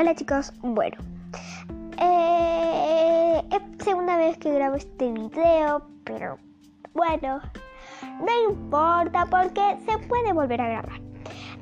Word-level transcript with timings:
Hola 0.00 0.14
chicos, 0.14 0.50
bueno, 0.62 0.96
eh, 2.00 3.42
es 3.50 3.84
segunda 3.84 4.16
vez 4.16 4.38
que 4.38 4.50
grabo 4.50 4.76
este 4.76 5.12
video, 5.12 5.82
pero 6.04 6.38
bueno, 6.94 7.42
no 8.18 8.50
importa 8.50 9.26
porque 9.26 9.60
se 9.84 9.98
puede 10.08 10.32
volver 10.32 10.58
a 10.62 10.68
grabar. 10.70 11.02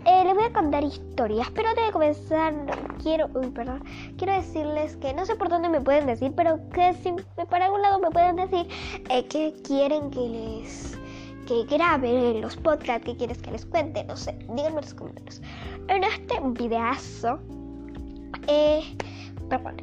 Eh, 0.04 0.22
les 0.24 0.34
voy 0.36 0.44
a 0.44 0.52
contar 0.52 0.84
historias, 0.84 1.50
pero 1.50 1.70
antes 1.70 1.86
de 1.86 1.90
comenzar 1.90 2.54
quiero, 3.02 3.28
uy, 3.34 3.48
perdón, 3.48 3.82
quiero 4.16 4.34
decirles 4.34 4.94
que 4.98 5.12
no 5.14 5.26
sé 5.26 5.34
por 5.34 5.48
dónde 5.48 5.68
me 5.68 5.80
pueden 5.80 6.06
decir, 6.06 6.32
pero 6.36 6.60
que 6.72 6.94
si 6.94 7.10
por 7.44 7.60
algún 7.60 7.82
lado 7.82 7.98
me 7.98 8.12
pueden 8.12 8.36
decir 8.36 8.68
eh, 9.10 9.26
que 9.26 9.52
quieren 9.64 10.12
que 10.12 10.20
les 10.20 10.96
que 11.48 11.64
grabe 11.64 12.38
los 12.40 12.56
podcasts 12.56 13.04
que 13.04 13.16
quieres 13.16 13.42
que 13.42 13.50
les 13.50 13.66
cuente, 13.66 14.04
no 14.04 14.16
sé, 14.16 14.38
díganme 14.42 14.68
en 14.68 14.74
los 14.76 14.94
comentarios. 14.94 15.42
En 15.88 16.04
este 16.04 16.38
videazo 16.40 17.40
eh, 18.46 18.82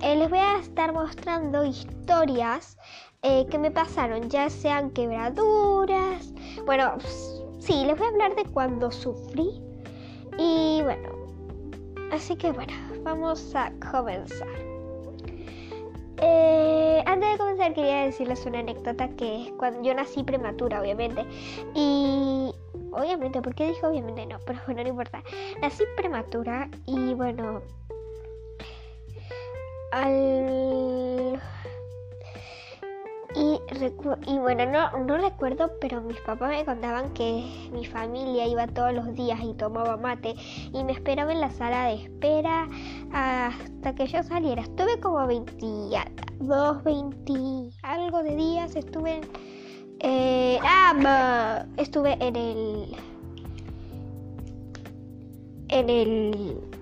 eh, 0.01 0.15
les 0.15 0.29
voy 0.29 0.39
a 0.39 0.59
estar 0.59 0.93
mostrando 0.93 1.65
historias 1.65 2.77
eh, 3.23 3.45
que 3.49 3.57
me 3.57 3.71
pasaron, 3.71 4.29
ya 4.29 4.49
sean 4.49 4.91
quebraduras. 4.91 6.33
Bueno, 6.65 6.97
sí, 7.59 7.85
les 7.85 7.97
voy 7.97 8.07
a 8.07 8.09
hablar 8.09 8.35
de 8.35 8.45
cuando 8.45 8.91
sufrí. 8.91 9.61
Y 10.37 10.81
bueno, 10.83 11.09
así 12.11 12.35
que 12.35 12.51
bueno, 12.51 12.73
vamos 13.03 13.55
a 13.55 13.71
comenzar. 13.91 14.47
antes 17.05 17.31
de 17.31 17.37
comenzar 17.37 17.73
quería 17.73 18.05
decirles 18.05 18.45
una 18.45 18.59
anécdota 18.59 19.07
que 19.09 19.43
es 19.43 19.51
cuando 19.53 19.81
yo 19.81 19.93
nací 19.93 20.23
prematura, 20.23 20.81
obviamente. 20.81 21.25
Y 21.73 22.53
obviamente, 22.91 23.41
¿por 23.41 23.55
qué 23.55 23.67
dije 23.67 23.85
obviamente 23.85 24.25
no? 24.25 24.37
Pero 24.45 24.59
bueno, 24.65 24.83
no 24.83 24.89
importa. 24.89 25.23
Nací 25.61 25.83
prematura 25.95 26.69
y 26.85 27.13
bueno, 27.13 27.61
al... 29.91 31.41
Y, 33.35 34.37
bueno, 34.39 34.65
no, 34.65 34.97
no 35.05 35.17
recuerdo, 35.17 35.69
pero 35.81 35.99
mis 35.99 36.19
papás 36.21 36.49
me 36.49 36.63
contaban 36.63 37.13
que 37.13 37.69
mi 37.73 37.85
familia 37.85 38.47
iba 38.47 38.65
todos 38.67 38.93
los 38.93 39.13
días 39.13 39.39
y 39.43 39.53
tomaba 39.55 39.97
mate 39.97 40.35
y 40.71 40.83
me 40.85 40.93
esperaba 40.93 41.33
en 41.33 41.41
la 41.41 41.51
sala 41.51 41.87
de 41.87 41.95
espera 41.95 42.69
hasta 43.11 43.93
que 43.93 44.07
yo 44.07 44.23
saliera. 44.23 44.61
Estuve 44.61 45.01
como 45.01 45.27
22, 45.27 46.83
20, 46.83 47.33
algo 47.83 48.23
de 48.23 48.35
días. 48.37 48.75
Estuve. 48.77 49.19
Eh, 49.99 50.57
ah, 50.63 51.65
estuve 51.75 52.13
en 52.21 52.35
el. 52.37 52.95
En 55.67 55.89
el 55.89 56.74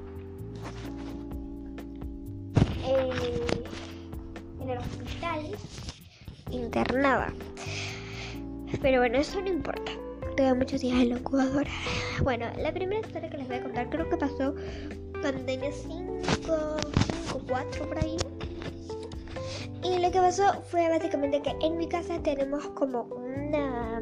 internada. 6.51 7.33
Pero 8.81 8.99
bueno, 8.99 9.17
eso 9.17 9.41
no 9.41 9.49
importa. 9.49 9.91
Tengo 10.35 10.55
muchos 10.55 10.81
días 10.81 10.99
en 10.99 11.09
la. 11.09 11.19
Bueno, 12.21 12.45
la 12.57 12.73
primera 12.73 13.01
historia 13.01 13.29
que 13.29 13.37
les 13.37 13.47
voy 13.47 13.57
a 13.57 13.63
contar 13.63 13.89
creo 13.89 14.09
que 14.09 14.17
pasó 14.17 14.55
cuando 15.21 15.41
tenía 15.45 15.71
5, 15.71 16.21
5, 17.27 17.41
4 17.47 17.87
por 17.87 17.97
ahí. 17.99 18.17
Y 19.83 19.99
lo 19.99 20.11
que 20.11 20.19
pasó 20.19 20.61
fue 20.63 20.89
básicamente 20.89 21.41
que 21.41 21.55
en 21.61 21.77
mi 21.77 21.87
casa 21.87 22.21
tenemos 22.23 22.65
como 22.69 23.03
una, 23.03 24.01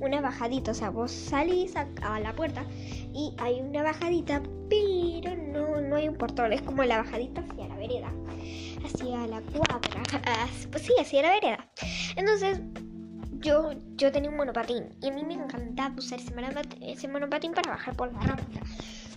una 0.00 0.20
bajadita. 0.20 0.70
O 0.70 0.74
sea, 0.74 0.90
vos 0.90 1.10
salís 1.10 1.76
a, 1.76 1.86
a 2.02 2.20
la 2.20 2.34
puerta 2.34 2.64
y 3.12 3.34
hay 3.38 3.60
una 3.60 3.82
bajadita, 3.82 4.42
pero 4.70 5.36
no, 5.36 5.80
no 5.80 5.96
hay 5.96 6.08
un 6.08 6.16
portón. 6.16 6.52
Es 6.52 6.62
como 6.62 6.84
la 6.84 6.98
bajadita 6.98 7.42
hacia 7.42 7.68
la 7.68 7.76
vereda. 7.76 8.12
Hacia 8.84 9.26
la 9.26 9.40
cuadra. 9.40 10.02
Pues 10.70 10.82
sí, 10.84 10.92
hacia 11.00 11.22
la 11.22 11.30
vereda. 11.30 11.68
Entonces, 12.16 12.60
yo, 13.40 13.70
yo 13.96 14.12
tenía 14.12 14.30
un 14.30 14.36
monopatín 14.36 14.88
y 15.00 15.08
a 15.08 15.12
mí 15.12 15.24
me 15.24 15.34
encantaba 15.34 15.94
usar 15.96 16.18
ese 16.18 16.34
monopatín, 16.34 16.82
ese 16.82 17.08
monopatín 17.08 17.52
para 17.52 17.72
bajar 17.72 17.96
por 17.96 18.12
la 18.12 18.20
rampa. 18.20 18.60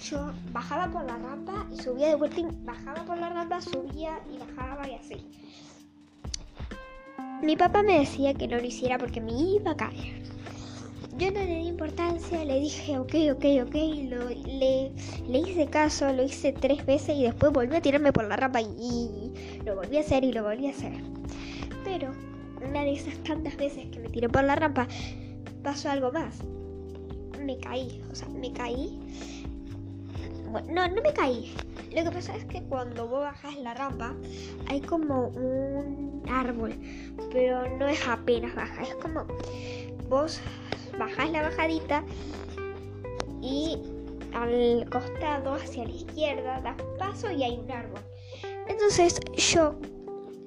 Yo 0.03 0.31
bajaba 0.51 0.87
por 0.91 1.05
la 1.05 1.17
rampa 1.17 1.65
y 1.71 1.81
subía 1.81 2.09
de 2.09 2.15
vuelta 2.15 2.39
y 2.39 2.47
bajaba 2.63 3.03
por 3.05 3.17
la 3.17 3.29
rampa, 3.29 3.61
subía 3.61 4.19
y 4.31 4.37
bajaba 4.37 4.87
y 4.87 4.95
así. 4.95 5.31
Mi 7.41 7.55
papá 7.55 7.81
me 7.81 7.99
decía 7.99 8.33
que 8.33 8.47
no 8.47 8.57
lo 8.57 8.63
hiciera 8.63 8.97
porque 8.97 9.21
me 9.21 9.31
iba 9.31 9.71
a 9.71 9.77
caer. 9.77 10.21
Yo 11.21 11.29
no 11.29 11.39
le 11.39 11.55
di 11.59 11.67
importancia, 11.67 12.43
le 12.43 12.59
dije 12.59 12.97
ok, 12.97 13.13
ok, 13.33 13.45
ok, 13.67 13.75
lo, 14.09 14.29
le, 14.29 14.91
le 15.27 15.37
hice 15.37 15.67
caso, 15.67 16.11
lo 16.11 16.23
hice 16.23 16.51
tres 16.51 16.83
veces 16.83 17.15
y 17.15 17.21
después 17.21 17.53
volví 17.53 17.75
a 17.75 17.81
tirarme 17.81 18.11
por 18.11 18.27
la 18.27 18.37
rampa 18.37 18.59
y, 18.59 18.65
y 18.65 19.61
lo 19.63 19.75
volví 19.75 19.97
a 19.97 19.99
hacer 19.99 20.23
y 20.23 20.33
lo 20.33 20.41
volví 20.41 20.65
a 20.65 20.71
hacer. 20.71 20.93
Pero 21.83 22.11
una 22.67 22.81
de 22.81 22.93
esas 22.93 23.13
tantas 23.17 23.55
veces 23.55 23.85
que 23.91 23.99
me 23.99 24.09
tiré 24.09 24.29
por 24.29 24.43
la 24.43 24.55
rampa 24.55 24.87
pasó 25.61 25.91
algo 25.91 26.11
más. 26.11 26.39
Me 27.39 27.55
caí, 27.59 28.01
o 28.11 28.15
sea, 28.15 28.27
me 28.29 28.51
caí. 28.51 28.99
Bueno, 30.49 30.73
no, 30.73 30.87
no 30.87 31.03
me 31.03 31.13
caí. 31.13 31.53
Lo 31.95 32.03
que 32.03 32.09
pasa 32.09 32.35
es 32.35 32.45
que 32.45 32.63
cuando 32.63 33.07
vos 33.07 33.19
bajas 33.19 33.55
la 33.59 33.75
rampa 33.75 34.15
hay 34.69 34.81
como 34.81 35.27
un 35.27 36.23
árbol, 36.27 36.73
pero 37.31 37.77
no 37.77 37.87
es 37.87 38.07
apenas 38.07 38.55
baja, 38.55 38.81
es 38.81 38.95
como 38.95 39.27
vos 40.09 40.41
bajás 41.01 41.31
la 41.31 41.41
bajadita 41.41 42.03
y 43.41 43.77
al 44.33 44.87
costado 44.89 45.55
hacia 45.55 45.83
la 45.83 45.91
izquierda 45.91 46.61
das 46.61 46.75
paso 46.99 47.31
y 47.31 47.43
hay 47.43 47.57
un 47.57 47.71
árbol. 47.71 47.99
Entonces 48.67 49.19
yo 49.35 49.75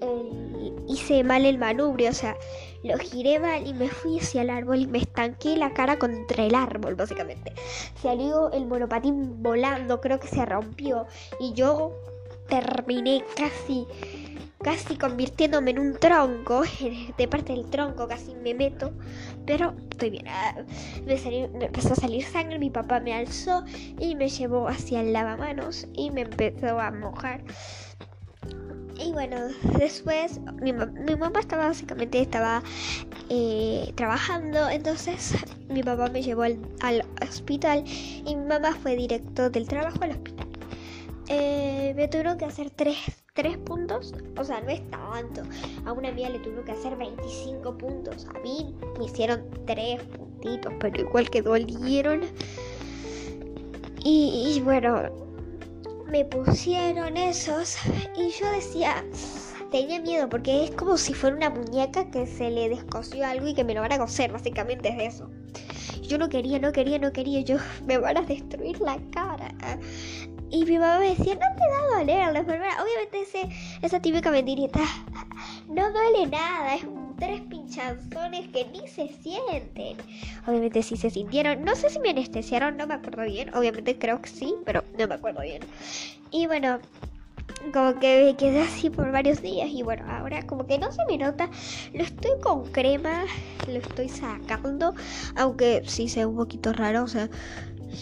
eh, 0.01 0.73
hice 0.87 1.25
mal 1.25 1.45
el 1.45 1.59
manubrio, 1.59 2.11
o 2.11 2.15
sea, 2.15 2.37
lo 2.85 2.97
giré 2.99 3.41
mal 3.41 3.67
y 3.67 3.75
me 3.75 3.89
fui 3.89 4.21
hacia 4.21 4.43
el 4.43 4.51
árbol 4.51 4.79
y 4.79 4.87
me 4.87 4.99
estanqué 4.99 5.57
la 5.57 5.75
cara 5.75 5.99
contra 5.99 6.45
el 6.45 6.55
árbol, 6.55 6.95
básicamente. 6.95 7.53
Salió 8.01 8.53
el 8.53 8.67
monopatín 8.67 9.43
volando, 9.43 10.01
creo 10.01 10.21
que 10.21 10.29
se 10.29 10.47
rompió 10.47 11.07
y 11.41 11.53
yo 11.55 11.93
terminé 12.49 13.25
casi 13.37 13.87
casi 14.65 14.97
convirtiéndome 14.97 15.73
en 15.73 15.79
un 15.79 15.95
tronco, 15.99 16.63
de 17.19 17.29
parte 17.29 17.53
del 17.53 17.67
tronco 17.67 18.09
casi 18.09 18.35
me 18.35 18.55
meto, 18.55 18.93
pero 19.47 19.75
estoy 19.91 20.11
bien. 20.11 20.27
Ah, 20.29 20.55
me, 21.07 21.17
me, 21.49 21.67
empezó 21.67 21.93
a 21.93 21.97
salir 21.97 22.25
sangre, 22.25 22.59
mi 22.59 22.71
papá 22.71 23.01
me 23.01 23.15
alzó 23.15 23.65
y 23.99 24.15
me 24.15 24.29
llevó 24.29 24.69
hacia 24.69 25.01
el 25.01 25.13
lavamanos 25.13 25.87
y 25.93 26.11
me 26.11 26.23
empezó 26.23 26.81
a 26.81 26.91
mojar. 26.91 27.43
Y 28.97 29.13
bueno, 29.13 29.37
después 29.77 30.41
mi, 30.63 30.73
mi 30.73 31.17
mamá 31.17 31.41
estaba 31.41 31.67
básicamente 31.67 32.21
estaba 32.21 32.63
eh, 33.29 33.93
trabajando, 33.97 34.69
entonces 34.69 35.35
mi 35.69 35.83
papá 35.83 36.09
me 36.09 36.23
llevó 36.23 36.43
al, 36.43 36.59
al, 36.81 37.05
hospital 37.23 37.85
y 37.87 38.37
mi 38.37 38.47
mamá 38.47 38.73
fue 38.75 38.97
directo 38.97 39.51
del 39.51 39.67
trabajo 39.67 39.99
al 40.03 40.13
hospital. 40.13 40.47
Eh, 41.29 41.93
me 41.97 42.07
tuvieron 42.09 42.39
que 42.39 42.45
hacer 42.45 42.71
tres, 42.71 43.24
tres 43.35 43.59
puntos, 43.59 44.15
o 44.39 44.45
sea, 44.45 44.61
no 44.61 44.71
es 44.71 44.81
tanto. 44.91 45.43
A 45.85 45.93
una 45.93 46.11
amiga 46.11 46.31
le 46.31 46.39
tuvieron 46.39 46.65
que 46.65 46.71
hacer 46.71 46.97
25 46.97 47.77
puntos, 47.77 48.27
a 48.33 48.39
mí 48.39 48.75
me 48.97 49.07
hicieron 49.07 49.45
tres 49.67 50.01
puntitos, 50.05 50.73
pero 50.79 51.01
igual 51.01 51.29
que 51.29 51.43
dolieron. 51.43 52.23
Y, 54.05 54.55
y 54.55 54.61
bueno, 54.61 55.11
me 56.07 56.25
pusieron 56.25 57.17
esos 57.17 57.77
y 58.17 58.31
yo 58.31 58.49
decía, 58.53 59.05
tenía 59.73 60.01
miedo 60.01 60.29
porque 60.29 60.65
es 60.65 60.71
como 60.71 60.97
si 60.97 61.13
fuera 61.13 61.35
una 61.35 61.51
muñeca 61.51 62.09
que 62.13 62.29
se 62.29 62.51
le 62.51 62.69
descosió 62.69 63.27
algo 63.27 63.49
y 63.49 63.55
que 63.55 63.65
me 63.65 63.75
lo 63.75 63.81
van 63.81 63.93
a 63.93 63.99
coser, 63.99 64.31
básicamente 64.31 64.91
es 64.91 65.15
eso. 65.15 65.29
Yo 66.03 66.19
no 66.19 66.29
quería, 66.29 66.61
no 66.61 66.71
quería, 66.71 67.01
no 67.01 67.13
quería, 67.13 67.41
yo 67.41 67.57
me 67.87 67.99
van 67.99 68.17
a 68.17 68.23
destruir 68.23 68.81
la 68.81 68.97
cara. 69.11 69.53
Y 70.55 70.65
mi 70.65 70.79
mamá 70.79 71.01
me 71.01 71.09
decía, 71.17 71.35
no 71.35 71.41
te 71.41 71.69
da 71.69 71.97
a 71.97 71.99
doler 71.99 72.33
la 72.33 72.39
enfermera. 72.39 72.81
Obviamente 72.81 73.23
ese, 73.23 73.49
esa 73.83 73.99
típica 73.99 74.31
mentirita, 74.31 74.79
no 75.69 75.91
duele 75.91 76.29
nada, 76.29 76.77
es 76.77 76.87
tres 77.19 77.41
pinchazones 77.41 78.49
que 78.51 78.65
ni 78.67 78.87
se 78.87 79.09
sienten. 79.09 79.97
Obviamente 80.47 80.85
sí 80.85 80.97
se 80.97 81.11
sintieron. 81.11 81.65
No 81.65 81.75
sé 81.75 81.91
si 81.91 81.99
me 81.99 82.11
anestesiaron, 82.11 82.77
no 82.77 82.87
me 82.87 82.95
acuerdo 82.95 83.25
bien. 83.25 83.53
Obviamente 83.53 83.99
creo 83.99 84.23
que 84.23 84.29
sí, 84.29 84.55
pero 84.65 84.85
no 84.97 85.09
me 85.09 85.15
acuerdo 85.17 85.41
bien. 85.41 85.65
Y 86.31 86.47
bueno, 86.47 86.79
como 87.73 87.99
que 87.99 88.23
me 88.23 88.37
quedé 88.37 88.63
así 88.63 88.91
por 88.91 89.11
varios 89.11 89.43
días. 89.43 89.69
Y 89.73 89.83
bueno, 89.83 90.05
ahora 90.09 90.47
como 90.47 90.69
que 90.69 90.79
no 90.79 90.93
se 90.93 91.05
me 91.07 91.19
nota. 91.19 91.51
Lo 91.93 92.05
estoy 92.05 92.41
con 92.41 92.71
crema, 92.71 93.25
lo 93.67 93.79
estoy 93.81 94.09
sacando. 94.09 94.95
Aunque 95.35 95.83
sí 95.85 96.09
sea 96.09 96.29
un 96.29 96.37
poquito 96.37 96.73
raro. 96.73 97.03
O 97.03 97.09
sea, 97.09 97.29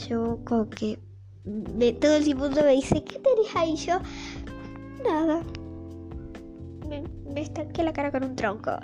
yo 0.06 0.38
como 0.44 0.68
que 0.68 0.98
de 1.44 1.92
todo 1.92 2.16
el 2.16 2.24
tiempo 2.24 2.48
me 2.48 2.72
dice, 2.72 3.02
¿qué 3.04 3.18
tenés 3.18 3.56
ahí? 3.56 3.76
Yo, 3.76 3.98
nada 5.04 5.42
me, 7.32 7.40
estanqué 7.40 7.82
la 7.82 7.92
cara 7.92 8.10
con 8.10 8.24
un 8.24 8.36
tronco. 8.36 8.72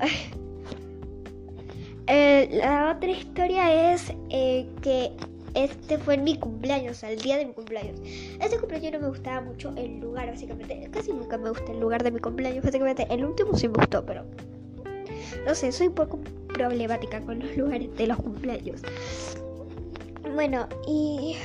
Eh, 2.11 2.49
la 2.53 2.95
otra 2.97 3.11
historia 3.11 3.93
es 3.93 4.15
eh, 4.31 4.67
que 4.81 5.13
este 5.53 5.99
fue 5.99 6.17
mi 6.17 6.39
cumpleaños, 6.39 7.03
el 7.03 7.21
día 7.21 7.37
de 7.37 7.45
mi 7.45 7.53
cumpleaños. 7.53 8.01
Este 8.41 8.57
cumpleaños 8.59 8.93
no 8.95 9.01
me 9.01 9.09
gustaba 9.09 9.43
mucho 9.43 9.75
el 9.77 10.01
lugar, 10.01 10.31
básicamente. 10.31 10.89
Casi 10.91 11.13
nunca 11.13 11.37
me 11.37 11.51
gusta 11.51 11.71
el 11.71 11.81
lugar 11.81 12.03
de 12.03 12.11
mi 12.11 12.19
cumpleaños, 12.19 12.65
básicamente. 12.65 13.07
El 13.11 13.27
último 13.27 13.55
sí 13.59 13.69
me 13.69 13.75
gustó, 13.75 14.07
pero... 14.07 14.25
No 15.45 15.55
sé, 15.55 15.71
soy 15.71 15.89
un 15.89 15.95
poco 15.95 16.19
problemática 16.55 17.21
con 17.21 17.41
los 17.41 17.55
lugares 17.55 17.95
de 17.95 18.07
los 18.07 18.17
cumpleaños. 18.17 18.81
Bueno, 20.35 20.67
y... 20.87 21.37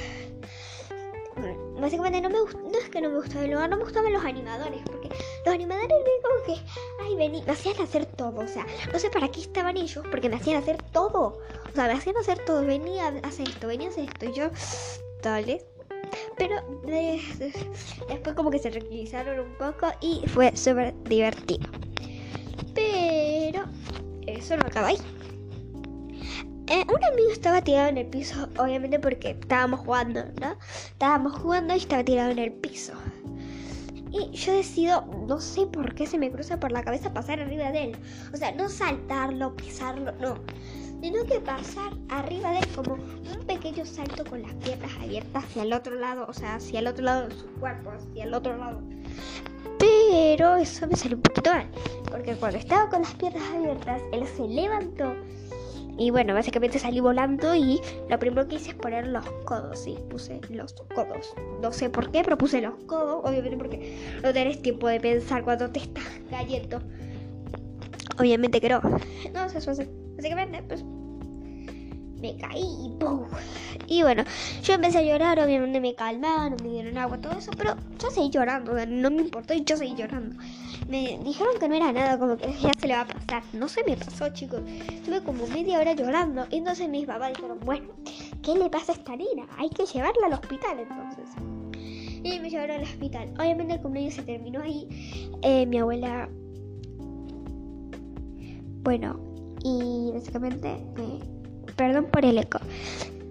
básicamente 1.84 2.22
no 2.22 2.30
me 2.30 2.38
no 2.38 2.78
es 2.80 2.90
que 2.90 3.02
no 3.02 3.10
me 3.10 3.18
gustaba 3.18 3.46
el 3.46 3.52
lugar, 3.52 3.70
no 3.70 3.78
me 3.78 3.84
gustaban 3.84 4.12
los 4.14 4.24
animadores, 4.24 4.82
porque 4.86 5.10
los 5.46 5.54
animadores 5.54 5.90
ven 5.90 6.22
como 6.24 6.44
que, 6.46 6.64
ay, 7.04 7.16
vení, 7.16 7.44
me 7.46 7.52
hacían 7.52 7.80
hacer 7.82 8.06
todo, 8.06 8.40
o 8.40 8.48
sea, 8.48 8.66
no 8.92 8.98
sé 9.00 9.10
para 9.10 9.30
qué 9.30 9.42
estaban 9.42 9.78
ellos, 9.78 10.04
porque 10.10 10.30
me 10.30 10.38
hacían 10.38 10.58
hacer 10.58 10.82
todo, 10.92 11.40
o 11.72 11.76
sea, 11.76 11.88
me 11.88 11.94
hacían 11.94 12.18
hacer 12.18 12.40
todo, 12.46 12.66
venía 12.66 13.10
hacer 13.24 13.50
esto, 13.50 13.68
venía 13.68 13.90
hacer 13.90 14.06
esto, 14.06 14.26
y 14.26 14.34
yo, 14.34 14.50
dale. 15.22 15.66
Pero 16.38 16.56
después 18.08 18.36
como 18.36 18.52
que 18.52 18.60
se 18.60 18.70
tranquilizaron 18.70 19.40
un 19.40 19.56
poco 19.56 19.88
y 20.00 20.22
fue 20.28 20.56
súper 20.56 20.94
divertido. 21.04 21.68
Pero 22.76 23.66
eso 24.28 24.56
no 24.58 24.66
acaba 24.68 24.88
ahí. 24.88 24.98
Eh, 26.74 26.84
un 26.90 27.04
amigo 27.04 27.30
estaba 27.30 27.62
tirado 27.62 27.90
en 27.90 28.00
el 28.00 28.08
piso, 28.08 28.50
obviamente 28.58 29.00
porque 29.00 29.38
estábamos 29.40 29.82
jugando, 29.82 30.24
¿no? 30.42 30.58
Estábamos 30.88 31.34
jugando 31.38 31.76
y 31.76 31.78
estaba 31.78 32.04
tirado 32.04 32.32
en 32.32 32.40
el 32.40 32.52
piso. 32.52 32.94
Y 34.10 34.32
yo 34.32 34.54
decido, 34.56 35.06
no 35.28 35.40
sé 35.40 35.68
por 35.68 35.94
qué 35.94 36.08
se 36.08 36.18
me 36.18 36.32
cruza 36.32 36.60
por 36.60 36.72
la 36.72 36.84
cabeza 36.84 37.14
pasar 37.14 37.40
arriba 37.40 37.72
de 37.72 37.84
él. 37.84 37.98
O 38.34 38.38
sea, 38.38 38.54
no 38.54 38.70
saltarlo, 38.70 39.56
pisarlo, 39.56 40.14
no. 40.14 40.40
Sino 41.00 41.24
que 41.26 41.40
pasar 41.42 41.94
arriba 42.10 42.50
de 42.50 42.60
él 42.62 42.68
como 42.76 42.96
un 42.96 43.46
pequeño 43.46 43.86
salto 43.86 44.26
con 44.26 44.42
las 44.42 44.54
piernas 44.56 44.92
abiertas 45.00 45.44
hacia 45.44 45.62
el 45.62 45.74
otro 45.74 45.94
lado, 45.94 46.26
o 46.28 46.34
sea, 46.34 46.56
hacia 46.56 46.80
el 46.80 46.88
otro 46.88 47.06
lado 47.06 47.28
de 47.28 47.36
su 47.36 47.46
cuerpo, 47.60 47.92
hacia 47.92 48.24
el 48.24 48.34
otro 48.34 48.58
lado. 48.58 48.82
Pero 49.78 50.56
eso 50.56 50.88
me 50.88 50.96
salió 50.96 51.18
un 51.18 51.22
poquito 51.22 51.52
mal, 51.52 51.70
porque 52.10 52.36
cuando 52.36 52.58
estaba 52.58 52.90
con 52.90 53.04
las 53.04 53.14
piernas 53.14 53.44
abiertas, 53.54 54.02
él 54.12 54.26
se 54.26 54.48
levantó 54.48 55.14
y 55.98 56.10
bueno, 56.10 56.34
básicamente 56.34 56.80
salí 56.80 57.00
volando 57.00 57.54
y 57.54 57.80
lo 58.10 58.18
primero 58.18 58.48
que 58.48 58.56
hice 58.56 58.72
es 58.72 58.76
poner 58.76 59.08
los 59.08 59.26
codos. 59.46 59.80
Sí, 59.80 59.98
puse 60.10 60.42
los 60.50 60.74
codos. 60.96 61.34
No 61.62 61.72
sé 61.72 61.90
por 61.90 62.12
qué, 62.12 62.24
pero 62.24 62.38
puse 62.38 62.62
los 62.62 62.76
codos. 62.86 63.22
Obviamente 63.24 63.58
porque 63.58 64.18
no 64.24 64.34
tenés 64.34 64.62
tiempo 64.62 64.88
de 64.88 65.00
pensar 65.00 65.44
cuando 65.44 65.70
te 65.70 65.80
estás 65.80 66.04
cayendo. 66.30 66.80
Obviamente 68.18 68.60
que 68.60 68.70
no. 68.70 68.82
No, 69.34 69.46
eso 69.46 69.72
hace. 69.72 69.90
Básicamente, 70.16 70.64
pues 70.64 70.84
me 72.24 72.38
caí 72.38 72.64
y 72.86 72.90
¡pum! 72.98 73.26
Y 73.88 74.02
bueno, 74.02 74.24
yo 74.64 74.74
empecé 74.74 75.00
a 75.00 75.02
llorar, 75.02 75.40
obviamente 75.40 75.82
me 75.82 75.94
calmaron, 75.94 76.56
me 76.64 76.70
dieron 76.70 76.98
agua, 76.98 77.18
todo 77.20 77.38
eso, 77.38 77.52
pero 77.58 77.76
yo 78.00 78.10
seguí 78.10 78.30
llorando, 78.30 78.74
no 78.88 79.12
me 79.12 79.24
importó 79.24 79.54
y 79.54 79.64
yo 79.66 79.76
seguí 79.76 79.94
llorando. 79.96 80.38
Me 80.88 81.20
dijeron 81.24 81.54
que 81.60 81.68
no 81.68 81.76
era 81.76 81.92
nada, 81.92 82.18
como 82.18 82.38
que 82.38 82.48
ya 82.62 82.72
se 82.80 82.88
le 82.88 82.94
va 82.94 83.02
a 83.02 83.08
pasar. 83.08 83.44
No 83.54 83.68
se 83.68 83.84
me 83.84 83.96
pasó, 83.96 84.30
chicos. 84.30 84.62
Estuve 84.68 85.24
como 85.24 85.48
media 85.48 85.80
hora 85.80 85.94
llorando. 85.94 86.46
Y 86.52 86.58
entonces 86.58 86.90
mis 86.90 87.06
papás 87.06 87.34
dijeron, 87.36 87.58
bueno, 87.64 87.88
¿qué 88.42 88.54
le 88.54 88.70
pasa 88.70 88.92
a 88.92 88.96
esta 88.96 89.16
nena? 89.16 89.48
Hay 89.58 89.70
que 89.70 89.86
llevarla 89.86 90.28
al 90.28 90.34
hospital 90.34 90.80
entonces. 90.80 91.30
Y 92.24 92.40
me 92.40 92.50
llevaron 92.50 92.78
al 92.78 92.84
hospital. 92.84 93.34
Obviamente 93.40 93.76
el 93.76 93.82
cumpleaños 93.82 94.14
se 94.14 94.24
terminó 94.24 94.62
ahí. 94.62 95.30
Eh, 95.42 95.66
mi 95.66 95.78
abuela... 95.78 96.30
Bueno, 98.84 99.20
y 99.64 100.12
básicamente... 100.14 100.86
Eh, 100.98 101.43
perdón 101.76 102.06
por 102.06 102.26
el 102.26 102.38
eco. 102.38 102.60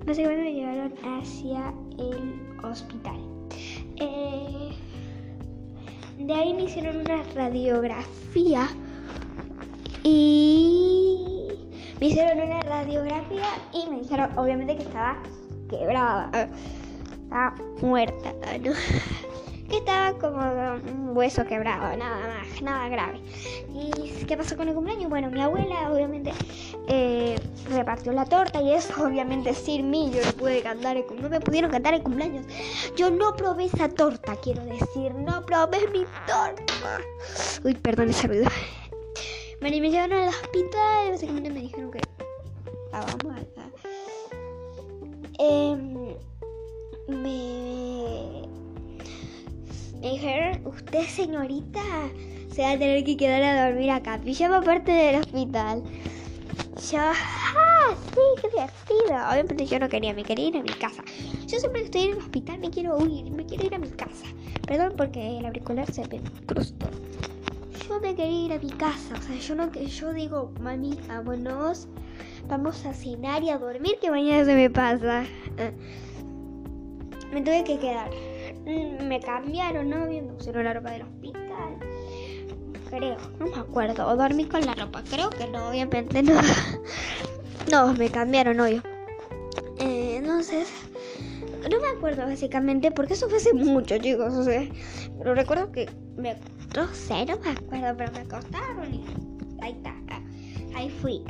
Básicamente 0.06 0.43
me 0.44 0.53
llevaron 0.53 0.93
hacia 1.05 1.73
el 1.99 2.65
hospital. 2.65 3.17
Eh, 3.97 4.73
de 6.19 6.35
ahí 6.35 6.55
me 6.55 6.65
hicieron 6.65 6.97
una 6.97 7.23
radiografía 7.35 8.69
y 10.03 11.49
me 12.00 12.06
hicieron 12.06 12.49
una 12.49 12.61
radiografía 12.61 13.47
y 13.73 13.89
me 13.91 14.00
dijeron 14.00 14.31
obviamente 14.37 14.77
que 14.77 14.83
estaba 14.83 15.23
quebrada, 15.69 16.49
estaba 17.25 17.55
muerta. 17.81 18.35
Estaba 19.78 20.12
como 20.19 20.40
un 20.40 21.16
hueso 21.16 21.44
quebrado, 21.44 21.96
nada 21.96 22.26
más, 22.26 22.62
nada 22.62 22.88
grave. 22.88 23.20
¿Y 23.74 24.24
qué 24.24 24.36
pasó 24.36 24.56
con 24.56 24.69
el 24.69 24.74
cumpleaños? 24.74 25.08
Bueno, 25.10 25.30
mi 25.30 25.40
abuela 25.40 25.90
obviamente 25.90 26.32
eh, 26.88 27.38
repartió 27.70 28.12
la 28.12 28.24
torta 28.24 28.60
y 28.62 28.72
eso 28.72 28.92
obviamente 29.04 29.54
sin 29.54 29.90
mí 29.90 30.10
yo 30.14 30.24
no 30.24 30.32
pude 30.32 30.62
cantar, 30.62 30.96
el, 30.96 31.04
no 31.20 31.28
me 31.28 31.40
pudieron 31.40 31.70
cantar 31.70 31.94
el 31.94 32.02
cumpleaños. 32.02 32.46
Yo 32.96 33.10
no 33.10 33.34
probé 33.34 33.66
esa 33.66 33.88
torta, 33.88 34.36
quiero 34.36 34.64
decir, 34.64 35.14
no 35.14 35.44
probé 35.44 35.88
mi 35.88 36.04
torta. 36.26 37.00
Uy, 37.64 37.74
perdón 37.74 38.10
ese 38.10 38.26
ruido. 38.26 38.50
Me 39.60 39.70
llevaron 39.70 40.12
al 40.12 40.28
hospital, 40.28 41.10
básicamente 41.12 41.50
me 41.50 41.60
dijeron 41.60 41.90
que 41.92 42.00
vamos 42.90 43.36
acá. 43.36 43.70
Eh, 45.38 46.16
me 47.08 48.62
me 50.02 50.60
usted 50.64 51.06
señorita 51.06 51.81
se 52.52 52.62
va 52.62 52.72
a 52.72 52.78
tener 52.78 53.04
que 53.04 53.16
quedar 53.16 53.43
a 53.43 53.66
dormir 53.66 53.90
acá. 53.90 54.19
Pijama 54.19 54.60
parte 54.60 54.93
del 54.93 55.20
hospital. 55.20 55.82
Yo, 56.90 56.99
ah, 56.99 57.94
sí, 57.94 58.20
qué 58.40 58.49
divertido. 58.49 59.31
Obviamente 59.31 59.66
yo 59.66 59.78
no 59.78 59.88
quería, 59.88 60.12
me 60.12 60.25
quería 60.25 60.49
ir 60.49 60.56
a 60.56 60.62
mi 60.62 60.69
casa. 60.70 61.02
Yo 61.46 61.58
siempre 61.58 61.81
que 61.81 61.84
estoy 61.87 62.02
en 62.02 62.10
el 62.12 62.19
hospital 62.19 62.58
me 62.58 62.70
quiero 62.70 62.99
huir, 62.99 63.31
me 63.31 63.46
quiero 63.46 63.64
ir 63.64 63.75
a 63.75 63.78
mi 63.78 63.88
casa. 63.88 64.26
Perdón 64.66 64.94
porque 64.96 65.38
el 65.38 65.46
auricular 65.46 65.90
se 65.90 66.02
me 66.08 66.20
crustó. 66.46 66.87
Yo 67.88 68.00
me 68.00 68.14
quería 68.14 68.46
ir 68.46 68.52
a 68.52 68.58
mi 68.58 68.70
casa, 68.70 69.14
o 69.19 69.22
sea, 69.22 69.37
yo 69.37 69.55
no 69.55 69.72
yo 69.72 70.12
digo, 70.12 70.52
mami, 70.60 70.98
vámonos, 71.08 71.88
vamos 72.48 72.84
a 72.84 72.93
cenar 72.93 73.43
y 73.43 73.50
a 73.50 73.58
dormir 73.58 73.98
que 74.00 74.10
mañana 74.10 74.44
se 74.44 74.55
me 74.55 74.69
pasa. 74.69 75.25
Ah. 75.58 75.70
Me 77.32 77.40
tuve 77.40 77.64
que 77.64 77.78
quedar. 77.78 78.10
Mm, 78.64 79.06
me 79.06 79.20
cambiaron, 79.20 79.88
¿no? 79.88 80.06
Me 80.06 80.23
pusieron 80.23 80.64
la 80.64 80.75
ropa 80.75 80.91
del 80.91 81.03
hospital. 81.03 81.79
Creo, 82.91 83.17
no 83.38 83.47
me 83.47 83.56
acuerdo. 83.56 84.09
O 84.09 84.17
dormí 84.17 84.44
con 84.44 84.64
la 84.64 84.75
ropa. 84.75 85.03
Creo 85.11 85.31
que 85.31 85.47
no, 85.49 85.70
obviamente 85.70 86.23
no. 86.23 86.41
No, 87.70 87.94
me 87.94 88.11
cambiaron, 88.11 88.59
obvio. 88.59 88.82
Eh, 89.79 90.17
entonces, 90.17 90.69
no 91.70 91.81
me 91.81 91.89
acuerdo 91.89 92.25
básicamente 92.25 92.91
porque 92.91 93.15
eso 93.15 93.29
fue 93.29 93.39
hace 93.39 93.55
mucho, 93.55 93.98
chicos. 93.98 94.34
O 94.34 94.44
pero 95.19 95.34
recuerdo 95.34 95.70
que 95.70 95.89
me. 96.17 96.36
No 96.75 96.89
sé, 96.93 97.25
no 97.25 97.39
me 97.39 97.51
acuerdo, 97.51 97.94
pero 97.96 98.13
me 98.13 98.20
acostaron 98.20 98.93
y. 98.93 99.05
Ahí 99.60 99.72
está. 99.72 99.94
Ahí 100.75 100.91
fui. 100.91 101.22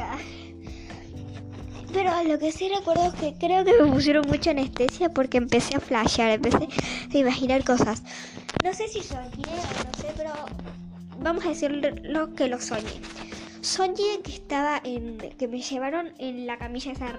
Pero 1.92 2.10
lo 2.24 2.38
que 2.38 2.52
sí 2.52 2.70
recuerdo 2.74 3.06
es 3.06 3.14
que 3.14 3.34
creo 3.38 3.64
que 3.64 3.72
me 3.82 3.92
pusieron 3.92 4.26
mucha 4.28 4.50
anestesia 4.50 5.10
porque 5.10 5.38
empecé 5.38 5.76
a 5.76 5.80
flashear, 5.80 6.30
empecé 6.30 6.68
a 7.12 7.18
imaginar 7.18 7.64
cosas. 7.64 8.02
No 8.64 8.72
sé 8.72 8.88
si 8.88 9.02
soñé 9.02 9.44
o 9.46 9.84
no 9.84 9.98
sé, 9.98 10.08
pero 10.16 10.30
vamos 11.20 11.44
a 11.44 11.50
decir 11.50 11.70
lo 12.02 12.34
que 12.34 12.48
lo 12.48 12.60
soñé. 12.60 13.00
Soñé 13.60 14.20
que 14.24 14.32
estaba 14.32 14.80
en. 14.84 15.18
que 15.38 15.48
me 15.48 15.60
llevaron 15.60 16.12
en 16.18 16.46
la 16.46 16.58
camilla 16.58 16.92
esa 16.92 17.12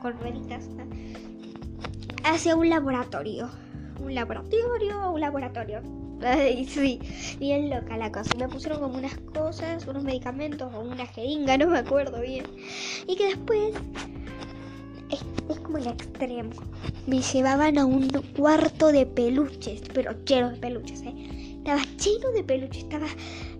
con 0.00 0.18
rueditas 0.18 0.64
hacia 2.24 2.56
un 2.56 2.68
laboratorio. 2.68 3.50
Un 4.00 4.14
laboratorio, 4.14 5.12
un 5.12 5.20
laboratorio. 5.20 5.82
Sí, 6.68 7.00
bien 7.38 7.70
loca 7.70 7.96
la 7.96 8.12
cosa. 8.12 8.30
Me 8.38 8.48
pusieron 8.48 8.80
como 8.80 8.98
unas 8.98 9.16
cosas, 9.34 9.86
unos 9.86 10.04
medicamentos 10.04 10.72
o 10.72 10.80
una 10.80 11.06
jeringa, 11.06 11.56
no 11.58 11.66
me 11.66 11.78
acuerdo 11.78 12.20
bien. 12.20 12.44
Y 13.06 13.16
que 13.16 13.26
después 13.26 13.74
es, 15.10 15.58
como 15.60 15.78
el 15.78 15.88
extremo. 15.88 16.50
Me 17.06 17.20
llevaban 17.20 17.78
a 17.78 17.84
un 17.84 18.08
cuarto 18.36 18.92
de 18.92 19.06
peluches, 19.06 19.82
pero 19.92 20.12
lleno 20.24 20.50
de 20.50 20.56
peluches, 20.58 21.02
¿eh? 21.02 21.41
Estaba 21.62 21.82
lleno 21.96 22.32
de 22.32 22.42
peluches, 22.42 22.82
estaba... 22.82 23.06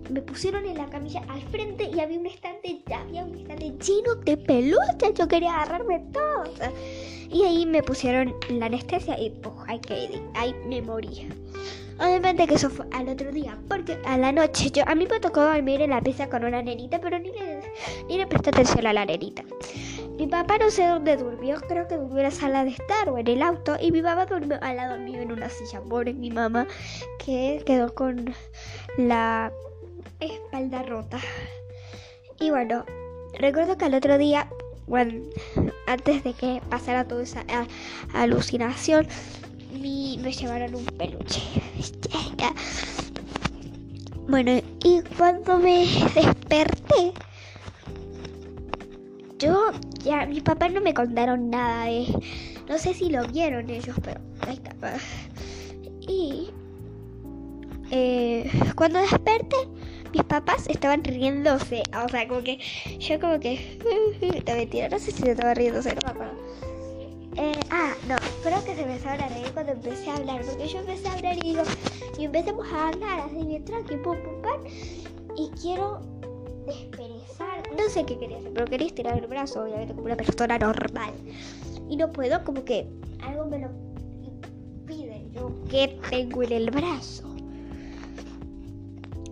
Me 0.09 0.21
pusieron 0.21 0.65
en 0.65 0.77
la 0.77 0.89
camilla 0.89 1.21
al 1.29 1.41
frente 1.43 1.85
y 1.85 2.01
había 2.01 2.19
un 2.19 2.25
estante, 2.25 2.83
había 2.93 3.23
un 3.23 3.33
estante 3.33 3.71
lleno 3.81 4.15
de 4.15 4.35
peluches. 4.35 5.13
Yo 5.17 5.25
quería 5.29 5.53
agarrarme 5.53 6.03
todo. 6.11 6.43
y 7.31 7.43
ahí 7.43 7.65
me 7.65 7.81
pusieron 7.81 8.35
la 8.49 8.65
anestesia 8.65 9.17
y 9.17 9.29
pues, 9.29 9.55
ahí, 9.67 9.79
ahí 10.33 10.53
me 10.67 10.81
moría. 10.81 11.29
Obviamente 11.97 12.45
que 12.45 12.55
eso 12.55 12.69
fue 12.69 12.85
al 12.91 13.07
otro 13.07 13.31
día, 13.31 13.57
porque 13.69 13.97
a 14.03 14.17
la 14.17 14.33
noche 14.33 14.69
yo 14.69 14.83
a 14.85 14.95
mí 14.95 15.07
me 15.09 15.21
tocó 15.21 15.39
dormir 15.39 15.79
en 15.79 15.91
la 15.91 16.01
pieza 16.01 16.27
con 16.27 16.43
una 16.43 16.61
nenita, 16.61 16.99
pero 16.99 17.19
ni 17.19 17.31
le, 17.31 17.61
ni 18.09 18.17
le 18.17 18.27
presté 18.27 18.49
atención 18.49 18.85
a 18.85 18.91
la 18.91 19.05
nenita. 19.05 19.43
Mi 20.17 20.27
papá 20.27 20.57
no 20.57 20.69
sé 20.69 20.85
dónde 20.87 21.17
durmió, 21.17 21.59
creo 21.67 21.87
que 21.87 21.97
durmió 21.97 22.17
en 22.19 22.23
la 22.23 22.31
sala 22.31 22.63
de 22.63 22.71
estar 22.71 23.09
o 23.09 23.17
en 23.17 23.27
el 23.27 23.41
auto, 23.41 23.75
y 23.79 23.91
mi 23.91 24.01
mamá 24.01 24.25
durmió 24.25 24.57
al 24.61 24.77
lado 24.77 24.97
mío 24.99 25.21
en 25.21 25.31
una 25.31 25.49
silla. 25.49 25.81
Pobre 25.81 26.13
mi 26.13 26.29
mamá, 26.29 26.67
que 27.23 27.63
quedó 27.65 27.93
con 27.93 28.33
la 28.97 29.51
espalda 30.19 30.83
rota. 30.83 31.19
Y 32.39 32.51
bueno, 32.51 32.85
recuerdo 33.39 33.77
que 33.77 33.85
al 33.85 33.95
otro 33.95 34.17
día 34.17 34.47
bueno, 34.85 35.23
antes 35.87 36.23
de 36.23 36.33
que 36.33 36.61
pasara 36.69 37.07
toda 37.07 37.23
esa 37.23 37.43
alucinación, 38.13 39.07
me 39.71 40.31
llevaron 40.31 40.75
un 40.75 40.85
peluche. 40.85 41.41
Bueno, 44.25 44.53
y 44.83 45.01
cuando 45.17 45.59
me 45.59 45.85
desperté, 46.15 47.13
yo 49.43 49.71
ya, 50.03 50.25
mi 50.25 50.41
papá 50.41 50.69
no 50.69 50.81
me 50.81 50.93
contaron 50.93 51.49
nada 51.49 51.85
de, 51.85 52.07
no 52.67 52.77
sé 52.77 52.93
si 52.93 53.09
lo 53.09 53.25
vieron 53.27 53.69
ellos, 53.69 53.95
pero 54.03 54.21
ahí 54.47 54.55
está. 54.55 54.97
Y 56.07 56.49
eh, 57.91 58.49
cuando 58.75 58.99
desperté, 58.99 59.57
mis 60.13 60.23
papás 60.23 60.67
estaban 60.67 61.03
riéndose, 61.03 61.83
o 62.05 62.09
sea, 62.09 62.27
como 62.27 62.41
que 62.41 62.59
yo 62.99 63.19
como 63.19 63.39
que, 63.39 63.79
te 64.45 64.55
mentira, 64.55 64.89
no 64.89 64.99
sé 64.99 65.11
si 65.11 65.27
estaba 65.27 65.53
riéndose, 65.53 65.95
no 65.95 66.13
me. 66.13 66.53
Eh, 67.35 67.59
ah, 67.71 67.93
no, 68.07 68.15
creo 68.43 68.63
que 68.63 68.75
se 68.75 68.85
me 68.85 68.93
a 68.93 69.27
reír 69.27 69.51
cuando 69.53 69.71
empecé 69.71 70.09
a 70.09 70.15
hablar, 70.17 70.41
porque 70.45 70.67
yo 70.67 70.79
empecé 70.79 71.07
a 71.07 71.13
hablar 71.13 71.35
y 71.37 71.41
digo, 71.41 71.63
y 72.19 72.25
empecemos 72.25 72.67
a 72.71 72.89
hablar 72.89 73.19
así 73.21 73.43
bien 73.45 73.65
tranqui, 73.65 73.95
pum, 73.97 74.17
pum, 74.17 74.41
pum, 74.41 74.71
y 75.35 75.49
quiero 75.59 76.01
desperezar, 76.67 77.12
no 77.73 77.89
sé 77.89 78.05
qué 78.05 78.17
quería 78.17 78.37
hacer, 78.37 78.53
pero 78.53 78.65
quería 78.65 78.87
estirar 78.87 79.17
el 79.17 79.27
brazo, 79.27 79.63
obviamente 79.63 79.93
como 79.93 80.05
una 80.05 80.15
persona 80.15 80.57
normal, 80.57 81.13
y 81.89 81.95
no 81.97 82.11
puedo, 82.11 82.43
como 82.43 82.63
que 82.63 82.87
algo 83.23 83.45
me 83.45 83.59
lo 83.59 83.69
impide, 84.23 85.29
yo 85.31 85.51
que 85.69 85.99
tengo 86.09 86.43
en 86.43 86.51
el 86.51 86.71
brazo. 86.71 87.35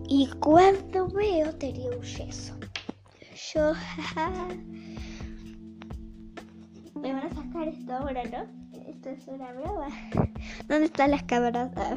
Y 0.08 0.28
cuando 0.40 1.08
veo 1.08 1.54
tenía 1.54 1.88
un 1.90 2.02
yeso. 2.02 2.54
Yo, 3.54 3.72
jaja 4.14 4.48
me 7.02 7.12
van 7.12 7.26
a 7.26 7.34
sacar 7.34 7.68
esto 7.68 7.92
ahora, 7.92 8.22
¿no? 8.24 8.46
Esto 8.88 9.10
es 9.10 9.26
una 9.26 9.52
broma. 9.52 9.88
¿Dónde 10.68 10.86
están 10.86 11.10
las 11.10 11.24
cámaras? 11.24 11.70
Ah. 11.76 11.96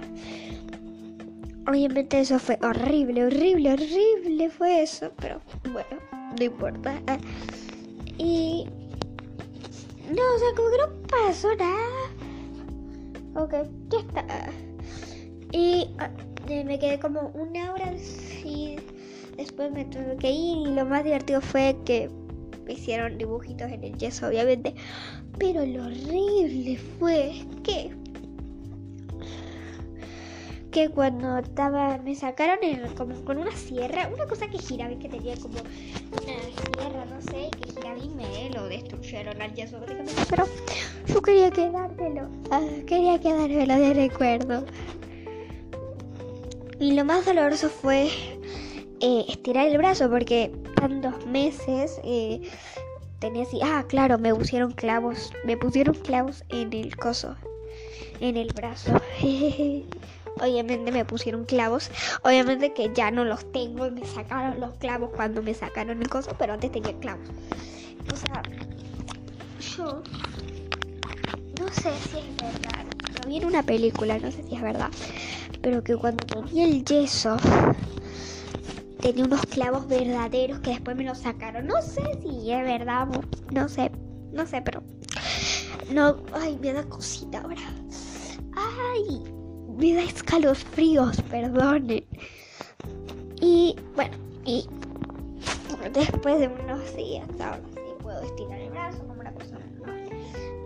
Obviamente 1.67 2.19
eso 2.19 2.39
fue 2.39 2.57
horrible, 2.61 3.25
horrible, 3.25 3.73
horrible 3.73 4.49
fue 4.49 4.83
eso, 4.83 5.11
pero 5.17 5.41
bueno, 5.71 5.99
no 6.35 6.43
importa. 6.43 7.01
Y 8.17 8.65
no, 10.09 10.21
o 10.21 10.39
sea, 10.39 10.55
como 10.55 10.69
que 10.69 10.77
no 10.77 11.07
pasó 11.07 11.55
nada. 11.55 12.11
Ok, 13.35 13.53
ya 13.89 13.99
está. 13.99 14.49
Y 15.51 15.89
ah, 15.99 16.09
me 16.47 16.79
quedé 16.79 16.99
como 16.99 17.31
una 17.33 17.73
hora 17.73 17.93
y 18.43 18.77
después 19.37 19.71
me 19.71 19.85
tuve 19.85 20.17
que 20.17 20.31
ir 20.31 20.67
y 20.67 20.73
lo 20.73 20.85
más 20.85 21.03
divertido 21.03 21.41
fue 21.41 21.75
que 21.85 22.09
hicieron 22.67 23.17
dibujitos 23.17 23.71
en 23.71 23.83
el 23.83 23.97
yeso, 23.97 24.27
obviamente. 24.27 24.73
Pero 25.37 25.65
lo 25.65 25.85
horrible 25.85 26.77
fue 26.99 27.33
que 27.63 27.91
que 30.75 30.89
cuando 30.89 31.37
estaba 31.37 31.97
me 31.99 32.15
sacaron 32.15 32.59
como 32.97 33.15
con 33.23 33.37
una 33.37 33.55
sierra, 33.55 34.09
una 34.13 34.27
cosa 34.27 34.49
que 34.49 34.57
giraba 34.57 34.91
y 34.91 34.97
que 34.97 35.07
tenía 35.07 35.37
como 35.37 35.55
una 35.55 36.35
sierra, 36.51 37.05
no 37.05 37.21
sé, 37.21 37.49
que 37.51 37.71
giraba 37.71 37.97
y 37.97 38.09
me 38.09 38.49
lo 38.49 38.65
destruyeron 38.65 39.41
al 39.41 39.53
yeso 39.53 39.79
pero 40.29 40.43
yo 41.07 41.21
quería 41.21 41.49
quedármelo, 41.49 42.27
ah, 42.51 42.61
quería 42.85 43.17
quedármelo 43.21 43.73
de 43.73 43.93
recuerdo. 43.93 44.65
Y 46.81 46.91
lo 46.91 47.05
más 47.05 47.25
doloroso 47.25 47.69
fue 47.69 48.09
eh, 48.99 49.25
estirar 49.29 49.67
el 49.67 49.77
brazo 49.77 50.09
porque 50.09 50.51
dos 51.01 51.25
meses 51.25 52.01
eh, 52.03 52.41
tenía 53.19 53.43
así, 53.43 53.61
ah, 53.63 53.85
claro, 53.87 54.19
me 54.19 54.35
pusieron 54.35 54.73
clavos, 54.73 55.31
me 55.45 55.55
pusieron 55.55 55.95
clavos 55.95 56.43
en 56.49 56.73
el 56.73 56.97
coso, 56.97 57.37
en 58.19 58.35
el 58.35 58.49
brazo. 58.51 58.91
obviamente 60.39 60.91
me 60.91 61.05
pusieron 61.05 61.45
clavos, 61.45 61.89
obviamente 62.23 62.73
que 62.73 62.91
ya 62.93 63.11
no 63.11 63.25
los 63.25 63.51
tengo 63.51 63.87
y 63.87 63.91
me 63.91 64.05
sacaron 64.05 64.59
los 64.59 64.73
clavos 64.75 65.11
cuando 65.15 65.41
me 65.41 65.53
sacaron 65.53 66.01
el 66.01 66.09
coso, 66.09 66.35
pero 66.37 66.53
antes 66.53 66.71
tenía 66.71 66.97
clavos. 66.99 67.27
O 68.11 68.15
sea, 68.15 68.41
yo 69.59 70.01
no 71.59 71.67
sé 71.69 71.91
si 72.09 72.17
es 72.17 72.37
verdad, 72.37 72.85
lo 73.21 73.29
vi 73.29 73.37
en 73.37 73.45
una 73.45 73.63
película, 73.63 74.17
no 74.19 74.31
sé 74.31 74.43
si 74.43 74.55
es 74.55 74.61
verdad, 74.61 74.89
pero 75.61 75.83
que 75.83 75.95
cuando 75.95 76.25
tenía 76.25 76.65
el 76.65 76.83
yeso 76.85 77.37
tenía 79.01 79.25
unos 79.25 79.41
clavos 79.45 79.87
verdaderos 79.87 80.59
que 80.59 80.71
después 80.71 80.97
me 80.97 81.03
los 81.03 81.19
sacaron. 81.19 81.67
No 81.67 81.81
sé 81.81 82.01
si 82.21 82.51
es 82.51 82.63
verdad, 82.63 83.07
no 83.51 83.69
sé, 83.69 83.91
no 84.31 84.45
sé, 84.45 84.61
pero 84.61 84.83
no, 85.91 86.17
ay, 86.33 86.57
me 86.59 86.73
da 86.73 86.83
cosita 86.83 87.41
ahora. 87.41 87.61
Ay, 88.55 89.21
me 89.77 89.93
da 89.93 90.03
escalofríos, 90.03 91.21
perdonen. 91.23 92.05
Y 93.41 93.75
bueno, 93.95 94.15
y 94.45 94.67
después 95.93 96.39
de 96.39 96.47
unos 96.47 96.95
días, 96.95 97.27
ahora 97.39 97.61
sí 97.73 97.79
puedo 98.01 98.21
estirar 98.21 98.59
el 98.59 98.69
brazo 98.69 98.99
como 98.99 99.21
una 99.21 99.31
persona 99.31 99.65
normal. 99.79 100.09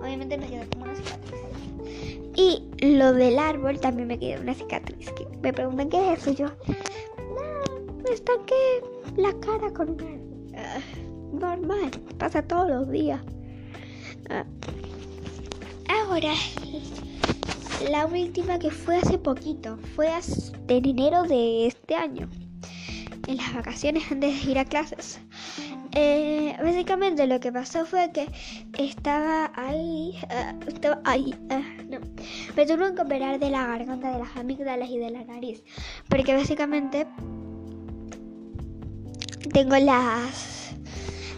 Obviamente 0.02 0.38
me 0.38 0.48
quedó 0.48 0.70
como 0.72 0.84
una 0.86 0.96
cicatriz. 0.96 1.40
Y 2.36 2.64
lo 2.98 3.14
del 3.14 3.38
árbol 3.40 3.80
también 3.80 4.08
me 4.08 4.20
quedó 4.20 4.42
una 4.42 4.54
cicatriz. 4.54 5.12
Que 5.12 5.28
me 5.42 5.54
preguntan 5.54 5.90
qué 5.90 6.14
es 6.14 6.20
eso. 6.20 6.32
Yo, 6.32 6.46
está 8.12 8.34
que 8.46 9.22
la 9.22 9.34
cara 9.40 9.74
con 9.74 9.98
ah, 10.56 10.80
normal, 11.34 11.92
pasa 12.18 12.42
todos 12.42 12.70
los 12.70 12.90
días. 12.90 13.22
Ah. 14.30 14.46
Ahora, 15.90 16.34
la 17.88 18.06
última 18.06 18.60
que 18.60 18.72
fue 18.72 18.98
hace 18.98 19.18
poquito, 19.18 19.78
fue 19.96 20.10
en 20.68 20.86
enero 20.86 21.24
de 21.24 21.68
este 21.68 21.96
año, 21.96 22.30
en 23.28 23.38
las 23.38 23.54
vacaciones 23.54 24.12
antes 24.12 24.46
de 24.46 24.52
ir 24.52 24.60
a 24.60 24.66
clases. 24.66 25.20
Eh, 25.94 26.56
básicamente 26.62 27.26
lo 27.26 27.40
que 27.40 27.52
pasó 27.52 27.86
fue 27.86 28.12
que 28.12 28.30
estaba 28.78 29.52
ahí, 29.56 30.16
ah, 30.30 30.54
estaba 30.68 31.02
ahí, 31.04 31.34
no, 31.90 32.00
me 32.56 32.66
tuvieron 32.66 32.96
que 32.96 33.02
operar 33.02 33.40
de 33.40 33.50
la 33.50 33.66
garganta, 33.66 34.12
de 34.12 34.20
las 34.20 34.36
amígdalas 34.36 34.90
y 34.90 34.98
de 34.98 35.10
la 35.10 35.24
nariz, 35.24 35.64
porque 36.10 36.36
básicamente 36.36 37.08
tengo 39.54 39.78
las 39.78 40.76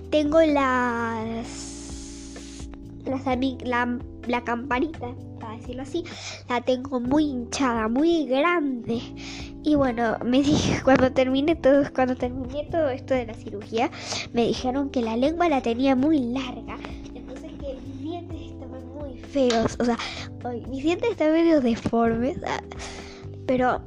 tengo 0.09 0.41
las 0.41 1.75
las 3.05 3.25
la, 3.63 3.99
la 4.27 4.43
campanita 4.43 5.15
decirlo 5.57 5.83
así 5.83 6.03
la 6.49 6.61
tengo 6.61 6.99
muy 6.99 7.25
hinchada 7.25 7.87
muy 7.87 8.25
grande. 8.25 9.01
Y 9.63 9.75
bueno 9.75 10.17
me 10.23 10.41
dije 10.41 10.81
cuando 10.83 11.11
terminé 11.11 11.55
todo 11.55 11.83
cuando 11.93 12.15
terminé 12.15 12.67
todo 12.71 12.89
esto 12.89 13.13
de 13.13 13.25
la 13.25 13.33
cirugía 13.33 13.91
me 14.33 14.47
dijeron 14.47 14.89
que 14.89 15.01
la 15.01 15.17
lengua 15.17 15.49
la 15.49 15.61
tenía 15.61 15.95
muy 15.95 16.19
larga. 16.19 16.77
Entonces 17.13 17.51
que 17.59 17.75
mis 17.85 18.01
dientes 18.01 18.41
estaban 18.41 18.87
muy 18.93 19.17
feos. 19.17 19.77
O 19.79 19.85
sea 19.85 19.97
mis 20.69 20.83
dientes 20.83 21.11
están 21.11 21.31
medio 21.31 21.61
deformes 21.61 22.37
ah, 22.45 22.61
pero 23.45 23.81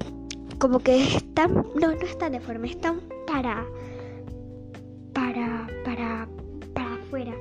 como 0.59 0.79
que 0.79 1.03
están 1.03 1.55
no 1.75 1.89
no 1.89 2.07
están 2.07 2.33
deformes 2.33 2.73
están 2.73 3.01
para 3.27 3.65
para, 5.15 5.67
para, 5.85 6.29
para 6.75 6.95
afuera. 6.95 7.33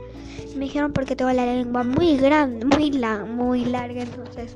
Me 0.56 0.66
dijeron 0.66 0.94
porque 0.94 1.16
tengo 1.16 1.32
la 1.32 1.46
lengua 1.46 1.84
muy 1.84 2.18
grande, 2.18 2.66
muy, 2.66 2.92
la, 2.92 3.26
muy 3.26 3.66
larga, 3.66 4.04
entonces 4.04 4.56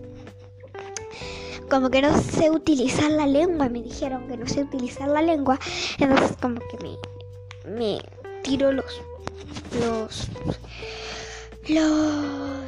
como 1.70 1.90
que 1.90 2.02
no 2.02 2.18
sé 2.18 2.50
utilizar 2.50 3.12
la 3.12 3.28
lengua, 3.28 3.70
me 3.70 3.82
dijeron 3.82 4.28
que 4.28 4.38
no 4.38 4.48
sé 4.48 4.62
utilizar 4.62 5.10
la 5.10 5.22
lengua, 5.22 5.60
entonces 6.00 6.38
como 6.42 6.60
que 6.60 6.78
me, 6.82 7.76
me 7.76 8.00
tiro 8.42 8.72
los, 8.72 9.02
los, 9.82 10.28
los 11.68 12.64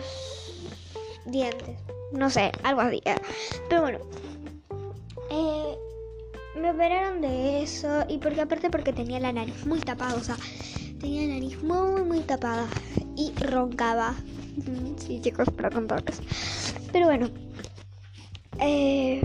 dientes, 1.25 1.77
no 2.12 2.29
sé, 2.29 2.51
algo 2.63 2.81
así, 2.81 3.01
pero 3.69 3.81
bueno, 3.81 4.00
eh, 5.31 5.77
me 6.55 6.71
operaron 6.71 7.21
de 7.21 7.63
eso 7.63 8.03
y 8.09 8.17
porque 8.17 8.41
aparte 8.41 8.69
porque 8.69 8.91
tenía 8.91 9.19
la 9.19 9.31
nariz 9.31 9.65
muy 9.65 9.79
tapada, 9.79 10.15
o 10.15 10.24
sea, 10.24 10.36
tenía 11.00 11.27
la 11.27 11.36
nariz 11.36 11.62
muy 11.63 12.01
muy 12.03 12.19
tapada 12.19 12.67
y 13.19 13.33
roncaba. 13.43 14.15
Sí, 14.97 15.19
chicos, 15.21 15.49
para 15.49 15.69
contarles. 15.69 16.21
Pero 16.93 17.07
bueno, 17.07 17.29
eh, 18.61 19.21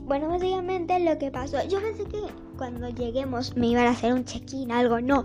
bueno, 0.00 0.28
básicamente 0.28 0.98
lo 1.00 1.16
que 1.18 1.30
pasó, 1.30 1.56
yo 1.68 1.80
pensé 1.80 2.04
que 2.04 2.18
cuando 2.58 2.88
lleguemos 2.88 3.56
me 3.56 3.68
iban 3.68 3.86
a 3.86 3.90
hacer 3.90 4.12
un 4.12 4.24
check-in, 4.24 4.72
algo, 4.72 5.00
no. 5.00 5.24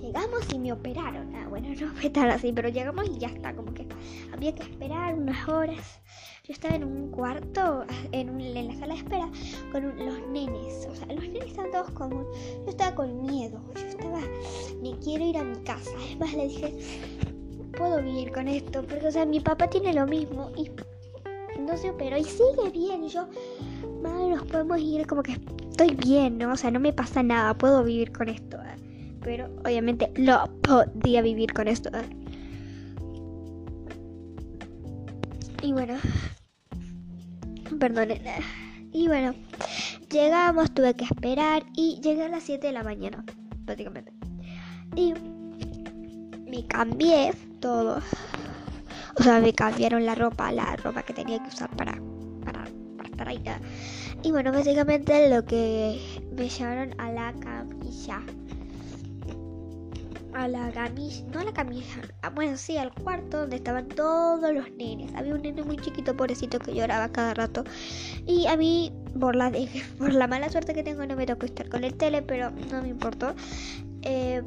Llegamos 0.00 0.40
y 0.52 0.58
me 0.60 0.72
operaron. 0.72 1.34
Ah, 1.34 1.48
bueno, 1.48 1.68
no 1.80 1.92
fue 1.94 2.08
tan 2.08 2.30
así, 2.30 2.52
pero 2.52 2.68
llegamos 2.68 3.08
y 3.08 3.18
ya 3.18 3.28
está, 3.28 3.54
como 3.54 3.74
que 3.74 3.86
había 4.32 4.54
que 4.54 4.62
esperar 4.62 5.14
unas 5.14 5.48
horas. 5.48 6.00
Yo 6.48 6.54
estaba 6.54 6.76
en 6.76 6.84
un 6.84 7.10
cuarto, 7.10 7.84
en, 8.12 8.40
en 8.40 8.68
la 8.68 8.74
sala 8.74 8.94
de 8.94 9.00
espera, 9.00 9.30
con 9.70 9.84
los 9.84 10.28
nenes. 10.28 10.88
O 10.90 10.94
sea, 10.96 11.06
los 11.08 11.22
nenes 11.22 11.48
estaban 11.48 11.70
todos 11.70 11.90
como... 11.90 12.22
Yo 12.64 12.70
estaba 12.70 12.94
con 12.94 13.22
miedo. 13.22 13.60
Yo 13.74 13.86
estaba... 13.86 14.20
Me 14.82 14.98
quiero 14.98 15.26
ir 15.26 15.36
a 15.36 15.44
mi 15.44 15.58
casa. 15.58 15.90
Además 16.06 16.32
le 16.32 16.48
dije, 16.48 16.78
puedo 17.76 18.02
vivir 18.02 18.32
con 18.32 18.48
esto. 18.48 18.82
Porque, 18.82 19.08
o 19.08 19.12
sea, 19.12 19.26
mi 19.26 19.40
papá 19.40 19.68
tiene 19.68 19.92
lo 19.92 20.06
mismo 20.06 20.50
y 20.56 20.70
no 21.60 21.76
se 21.76 21.90
operó 21.90 22.16
y 22.16 22.24
sigue 22.24 22.70
bien. 22.72 23.04
Y 23.04 23.08
yo, 23.10 23.28
madre, 24.02 24.30
nos 24.30 24.44
podemos 24.44 24.80
ir 24.80 25.06
como 25.06 25.22
que 25.22 25.32
estoy 25.70 25.94
bien, 25.96 26.38
¿no? 26.38 26.52
O 26.52 26.56
sea, 26.56 26.70
no 26.70 26.80
me 26.80 26.94
pasa 26.94 27.22
nada, 27.22 27.52
puedo 27.52 27.84
vivir 27.84 28.10
con 28.10 28.30
esto. 28.30 28.56
¿eh? 28.56 29.16
Pero 29.22 29.50
obviamente 29.66 30.10
no 30.16 30.48
podía 30.62 31.20
vivir 31.20 31.52
con 31.52 31.68
esto. 31.68 31.90
¿eh? 31.90 32.08
Y 35.62 35.72
bueno, 35.72 35.98
perdonen. 37.78 38.22
Y 38.92 39.08
bueno, 39.08 39.34
llegamos, 40.10 40.72
tuve 40.72 40.94
que 40.94 41.04
esperar 41.04 41.64
y 41.74 42.00
llegué 42.02 42.24
a 42.24 42.28
las 42.28 42.42
7 42.44 42.66
de 42.66 42.72
la 42.72 42.82
mañana, 42.82 43.24
prácticamente. 43.64 44.12
Y 44.96 45.14
me 46.48 46.66
cambié 46.66 47.32
todo. 47.60 48.00
O 49.18 49.22
sea, 49.22 49.40
me 49.40 49.52
cambiaron 49.52 50.06
la 50.06 50.14
ropa, 50.14 50.52
la 50.52 50.76
ropa 50.76 51.02
que 51.02 51.12
tenía 51.12 51.42
que 51.42 51.48
usar 51.48 51.68
para, 51.76 51.92
para, 52.44 52.64
para 52.96 53.08
estar 53.08 53.28
ahí. 53.28 53.42
Y 54.22 54.30
bueno, 54.30 54.52
básicamente 54.52 55.28
lo 55.28 55.44
que 55.44 56.00
me 56.36 56.48
llevaron 56.48 56.94
a 56.98 57.12
la 57.12 57.32
camilla. 57.34 58.22
A 60.38 60.46
la 60.46 60.70
camilla, 60.70 61.24
no 61.32 61.40
a 61.40 61.44
la 61.44 61.52
camilla, 61.52 61.84
bueno, 62.32 62.56
sí, 62.56 62.76
al 62.76 62.94
cuarto 62.94 63.38
donde 63.38 63.56
estaban 63.56 63.88
todos 63.88 64.54
los 64.54 64.70
nenes. 64.70 65.12
Había 65.16 65.34
un 65.34 65.42
nene 65.42 65.64
muy 65.64 65.76
chiquito, 65.78 66.16
pobrecito, 66.16 66.60
que 66.60 66.72
lloraba 66.72 67.08
cada 67.08 67.34
rato. 67.34 67.64
Y 68.24 68.46
a 68.46 68.56
mí, 68.56 68.92
por 69.18 69.34
la, 69.34 69.50
por 69.98 70.14
la 70.14 70.28
mala 70.28 70.48
suerte 70.48 70.74
que 70.74 70.84
tengo, 70.84 71.04
no 71.06 71.16
me 71.16 71.26
tocó 71.26 71.44
estar 71.44 71.68
con 71.68 71.82
el 71.82 71.94
tele, 71.94 72.22
pero 72.22 72.52
no 72.70 72.82
me 72.82 72.88
importó. 72.88 73.34
Eh, 74.02 74.40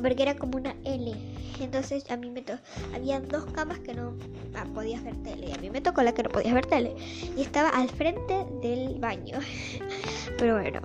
porque 0.00 0.22
era 0.22 0.36
como 0.36 0.56
una 0.56 0.76
L. 0.84 1.12
Entonces 1.58 2.08
a 2.12 2.16
mí 2.16 2.30
me 2.30 2.42
tocó, 2.42 2.60
había 2.94 3.18
dos 3.18 3.44
camas 3.46 3.80
que 3.80 3.94
no 3.94 4.14
ah, 4.54 4.66
podías 4.72 5.02
ver 5.02 5.16
tele 5.24 5.48
y 5.48 5.52
a 5.52 5.58
mí 5.58 5.68
me 5.68 5.80
tocó 5.80 6.02
la 6.02 6.14
que 6.14 6.22
no 6.22 6.28
podías 6.28 6.54
ver 6.54 6.66
tele 6.66 6.94
y 7.36 7.42
estaba 7.42 7.70
al 7.70 7.88
frente 7.88 8.46
del 8.62 9.00
baño. 9.00 9.40
Pero 10.38 10.60
bueno. 10.60 10.80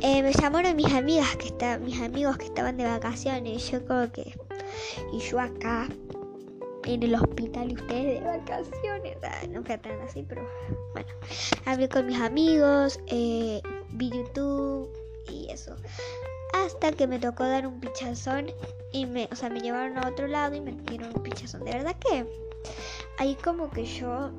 Eh, 0.00 0.22
me 0.22 0.32
llamaron 0.32 0.76
mis 0.76 0.92
amigas 0.92 1.36
que 1.36 1.46
estaban, 1.46 1.84
mis 1.84 2.00
amigos 2.00 2.38
que 2.38 2.46
estaban 2.46 2.76
de 2.76 2.84
vacaciones. 2.84 3.70
Yo 3.70 3.84
como 3.86 4.10
que 4.12 4.34
y 5.12 5.18
yo 5.18 5.40
acá 5.40 5.88
en 6.84 7.02
el 7.02 7.14
hospital 7.14 7.70
y 7.70 7.74
ustedes 7.74 8.20
de 8.20 8.26
vacaciones. 8.26 9.16
Ah, 9.22 9.46
no 9.50 9.62
fue 9.62 9.78
tan 9.78 10.00
así, 10.00 10.24
pero 10.28 10.48
bueno. 10.92 11.08
Hablé 11.66 11.88
con 11.88 12.06
mis 12.06 12.20
amigos, 12.20 13.00
eh, 13.06 13.60
vi 13.90 14.10
YouTube 14.10 14.88
y 15.28 15.50
eso 15.50 15.74
hasta 16.52 16.92
que 16.92 17.06
me 17.06 17.18
tocó 17.18 17.44
dar 17.44 17.66
un 17.66 17.80
pichazón 17.80 18.46
y 18.92 19.06
me, 19.06 19.28
o 19.30 19.36
sea, 19.36 19.50
me 19.50 19.60
llevaron 19.60 19.98
a 19.98 20.08
otro 20.08 20.26
lado 20.26 20.54
y 20.54 20.60
me 20.60 20.72
dieron 20.72 21.12
un 21.14 21.22
pichazón. 21.22 21.64
De 21.64 21.72
verdad 21.72 21.96
que 21.98 22.26
ahí 23.18 23.36
como 23.42 23.70
que 23.70 23.84
yo 23.84 24.30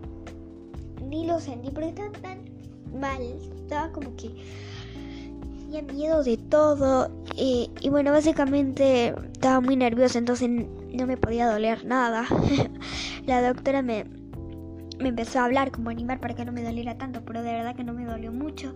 ni 1.02 1.26
lo 1.26 1.40
sentí 1.40 1.70
porque 1.72 1.90
estaba 1.90 2.12
tan 2.12 2.46
mal, 2.94 3.22
estaba 3.64 3.92
como 3.92 4.16
que 4.16 4.32
tenía 5.70 5.94
miedo 5.94 6.24
de 6.24 6.38
todo 6.38 7.12
y, 7.36 7.70
bueno, 7.90 8.12
básicamente 8.12 9.14
estaba 9.34 9.62
muy 9.62 9.76
nerviosa, 9.76 10.18
entonces 10.18 10.50
no 10.50 11.06
me 11.06 11.16
podía 11.16 11.48
doler 11.48 11.86
nada. 11.86 12.26
La 13.28 13.48
doctora 13.48 13.84
me, 13.84 14.06
me 15.00 15.10
empezó 15.10 15.40
a 15.40 15.46
hablar, 15.46 15.72
como 15.72 15.92
animar 15.92 16.20
para 16.20 16.34
que 16.34 16.44
no 16.44 16.52
me 16.52 16.64
doliera 16.64 16.98
tanto, 16.98 17.22
pero 17.24 17.44
de 17.44 17.52
verdad 17.52 17.76
que 17.76 17.84
no 17.84 17.94
me 17.94 18.04
dolió 18.04 18.32
mucho. 18.32 18.74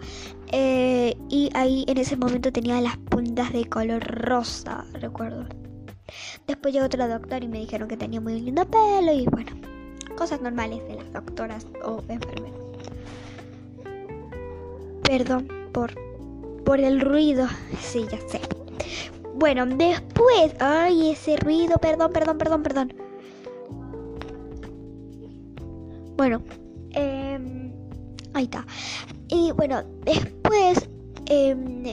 Eh, 0.52 1.16
y 1.30 1.50
ahí 1.56 1.84
en 1.88 1.98
ese 1.98 2.16
momento 2.16 2.52
tenía 2.52 2.80
las 2.80 2.98
puntas 2.98 3.52
de 3.52 3.66
color 3.66 4.04
rosa, 4.04 4.86
recuerdo. 4.94 5.48
Después 6.46 6.74
llegó 6.74 6.86
otro 6.86 7.08
doctor 7.08 7.44
y 7.44 7.48
me 7.48 7.60
dijeron 7.60 7.88
que 7.88 7.98
tenía 7.98 8.22
muy 8.22 8.40
lindo 8.40 8.66
pelo 8.66 9.12
y 9.12 9.26
bueno, 9.26 9.52
cosas 10.16 10.42
normales 10.42 10.88
de 10.88 10.96
las 10.96 11.12
doctoras 11.12 11.66
o 11.84 12.04
enfermeras. 12.08 12.60
Perdón 15.04 15.48
por, 15.74 15.92
por 16.66 16.80
el 16.80 17.02
ruido, 17.02 17.48
sí, 17.80 18.06
ya 18.12 18.20
sé. 18.28 18.42
Bueno, 19.36 19.66
después, 19.66 20.54
ay, 20.60 21.12
ese 21.12 21.38
ruido, 21.38 21.78
perdón, 21.78 22.12
perdón, 22.12 22.38
perdón, 22.38 22.64
perdón. 22.64 22.94
Bueno, 26.16 26.42
em, 26.92 27.72
ahí 28.34 28.44
está. 28.44 28.66
Y 29.28 29.52
bueno, 29.52 29.84
después, 30.06 30.88
em, 31.26 31.84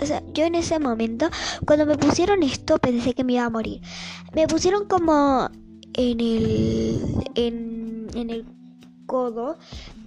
o 0.00 0.06
sea, 0.06 0.22
yo 0.32 0.44
en 0.44 0.54
ese 0.54 0.78
momento, 0.78 1.28
cuando 1.66 1.84
me 1.86 1.98
pusieron 1.98 2.42
esto, 2.42 2.78
pensé 2.78 3.14
que 3.14 3.24
me 3.24 3.34
iba 3.34 3.44
a 3.44 3.50
morir. 3.50 3.80
Me 4.32 4.46
pusieron 4.46 4.86
como 4.86 5.50
en 5.94 6.20
el, 6.20 7.00
en, 7.34 8.06
en 8.14 8.30
el 8.30 8.46
codo, 9.06 9.58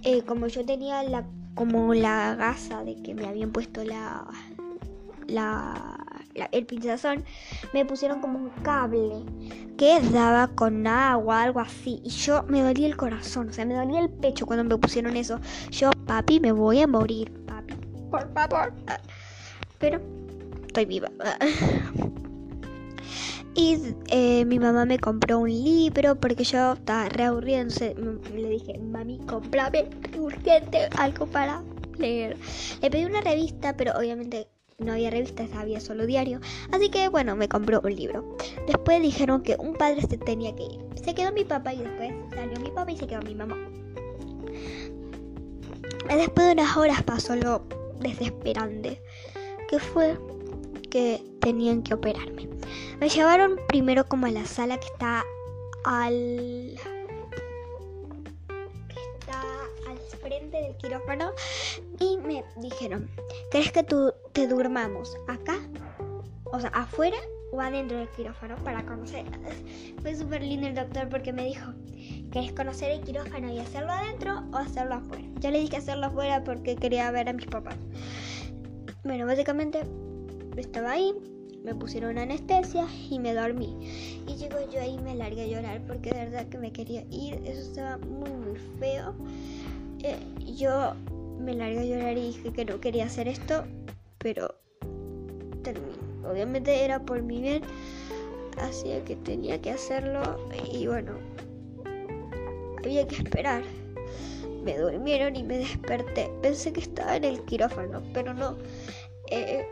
eh, 0.02 0.22
como 0.22 0.48
yo 0.48 0.64
tenía 0.64 1.02
la, 1.02 1.24
como 1.58 1.92
la 1.92 2.36
gasa 2.36 2.84
de 2.84 3.02
que 3.02 3.16
me 3.16 3.26
habían 3.26 3.50
puesto 3.50 3.82
la, 3.82 4.24
la 5.26 5.98
el 6.52 6.66
pinzazón, 6.66 7.24
me 7.74 7.84
pusieron 7.84 8.20
como 8.20 8.38
un 8.38 8.50
cable 8.62 9.24
que 9.76 10.00
daba 10.12 10.46
con 10.46 10.86
agua, 10.86 11.42
algo 11.42 11.58
así. 11.58 12.00
Y 12.04 12.10
yo 12.10 12.44
me 12.44 12.62
dolía 12.62 12.86
el 12.86 12.96
corazón, 12.96 13.48
o 13.48 13.52
sea, 13.52 13.66
me 13.66 13.74
dolía 13.74 13.98
el 13.98 14.08
pecho 14.08 14.46
cuando 14.46 14.62
me 14.62 14.80
pusieron 14.80 15.16
eso. 15.16 15.40
Yo, 15.72 15.90
papi, 16.06 16.38
me 16.38 16.52
voy 16.52 16.80
a 16.80 16.86
morir, 16.86 17.32
papi, 17.44 17.74
por 18.08 18.32
favor. 18.34 18.72
Pero 19.80 20.00
estoy 20.64 20.84
viva. 20.84 21.10
Y 23.58 23.76
eh, 24.10 24.44
mi 24.44 24.60
mamá 24.60 24.84
me 24.84 25.00
compró 25.00 25.40
un 25.40 25.50
libro 25.50 26.14
porque 26.14 26.44
yo 26.44 26.74
estaba 26.74 27.08
re 27.08 27.24
aburrida. 27.24 27.64
Le 27.64 28.48
dije, 28.50 28.78
mami, 28.78 29.18
comprame 29.26 29.90
urgente 30.16 30.88
algo 30.96 31.26
para 31.26 31.64
leer. 31.98 32.36
Le 32.80 32.88
pedí 32.88 33.04
una 33.04 33.20
revista, 33.20 33.76
pero 33.76 33.98
obviamente 33.98 34.46
no 34.78 34.92
había 34.92 35.10
revistas, 35.10 35.48
había 35.54 35.80
solo 35.80 36.06
diario. 36.06 36.38
Así 36.70 36.88
que 36.88 37.08
bueno, 37.08 37.34
me 37.34 37.48
compró 37.48 37.80
un 37.82 37.96
libro. 37.96 38.36
Después 38.68 39.02
dijeron 39.02 39.42
que 39.42 39.56
un 39.58 39.74
padre 39.74 40.02
se 40.02 40.18
tenía 40.18 40.54
que 40.54 40.62
ir. 40.62 40.78
Se 40.94 41.12
quedó 41.12 41.32
mi 41.32 41.42
papá 41.42 41.74
y 41.74 41.78
después 41.78 42.14
salió 42.32 42.60
mi 42.60 42.70
papá 42.70 42.92
y 42.92 42.96
se 42.96 43.08
quedó 43.08 43.22
mi 43.22 43.34
mamá. 43.34 43.56
Después 46.08 46.46
de 46.46 46.52
unas 46.52 46.76
horas 46.76 47.02
pasó 47.02 47.34
lo 47.34 47.64
desesperante, 47.98 49.02
que 49.68 49.80
fue 49.80 50.16
que 50.90 51.20
tenían 51.40 51.82
que 51.82 51.94
operarme. 51.94 52.47
Me 53.00 53.08
llevaron 53.08 53.60
primero 53.68 54.08
como 54.08 54.26
a 54.26 54.30
la 54.30 54.44
sala 54.44 54.78
que 54.78 54.86
está 54.86 55.24
al 55.84 56.78
frente 60.28 60.60
del 60.60 60.76
quirófano 60.76 61.30
y 62.00 62.18
me 62.18 62.44
dijeron, 62.56 63.08
¿crees 63.50 63.72
que 63.72 63.82
tú 63.82 64.12
te 64.32 64.46
durmamos 64.46 65.16
acá? 65.26 65.58
O 66.44 66.60
sea, 66.60 66.70
afuera 66.70 67.16
o 67.52 67.60
adentro 67.60 67.98
del 67.98 68.08
quirófano 68.10 68.56
para 68.64 68.84
conocer. 68.84 69.24
Fue 70.02 70.14
súper 70.14 70.42
lindo 70.42 70.66
el 70.66 70.74
doctor 70.74 71.08
porque 71.08 71.32
me 71.32 71.44
dijo, 71.44 71.72
¿querés 72.30 72.52
conocer 72.52 72.90
el 72.90 73.00
quirófano 73.00 73.52
y 73.52 73.58
hacerlo 73.58 73.92
adentro 73.92 74.42
o 74.52 74.56
hacerlo 74.56 74.96
afuera? 74.96 75.24
Yo 75.40 75.50
le 75.50 75.60
dije 75.60 75.76
hacerlo 75.76 76.06
afuera 76.06 76.42
porque 76.44 76.76
quería 76.76 77.10
ver 77.10 77.28
a 77.28 77.32
mis 77.32 77.46
papás. 77.46 77.76
Bueno, 79.04 79.24
básicamente 79.26 79.82
estaba 80.56 80.92
ahí, 80.92 81.14
me 81.64 81.74
pusieron 81.74 82.18
anestesia 82.18 82.86
y 83.10 83.18
me 83.18 83.34
dormí. 83.34 83.76
Y 84.26 84.36
llegó 84.36 84.56
yo 84.70 84.80
ahí 84.80 84.98
me 84.98 85.14
largué 85.14 85.42
a 85.42 85.46
llorar 85.46 85.82
porque 85.86 86.10
de 86.10 86.24
verdad 86.26 86.46
que 86.48 86.58
me 86.58 86.72
quería 86.72 87.04
ir. 87.10 87.40
Eso 87.44 87.60
estaba 87.60 87.98
muy, 87.98 88.30
muy 88.30 88.58
feo. 88.78 89.14
Eh, 90.02 90.16
yo 90.56 90.94
me 91.38 91.54
largué 91.54 91.80
a 91.80 91.84
llorar 91.84 92.18
y 92.18 92.28
dije 92.28 92.52
que 92.52 92.64
no 92.64 92.80
quería 92.80 93.06
hacer 93.06 93.28
esto, 93.28 93.64
pero 94.18 94.54
terminé. 95.62 95.92
Obviamente 96.28 96.84
era 96.84 97.00
por 97.00 97.22
mi 97.22 97.40
bien, 97.40 97.62
así 98.58 98.90
que 99.06 99.16
tenía 99.16 99.60
que 99.60 99.70
hacerlo 99.70 100.20
y 100.72 100.86
bueno, 100.86 101.12
había 102.84 103.06
que 103.06 103.16
esperar. 103.16 103.62
Me 104.64 104.76
durmieron 104.76 105.36
y 105.36 105.42
me 105.42 105.58
desperté. 105.58 106.30
Pensé 106.42 106.72
que 106.72 106.80
estaba 106.80 107.16
en 107.16 107.24
el 107.24 107.42
quirófano, 107.44 108.02
pero 108.12 108.34
no. 108.34 108.56
Eh, 109.30 109.66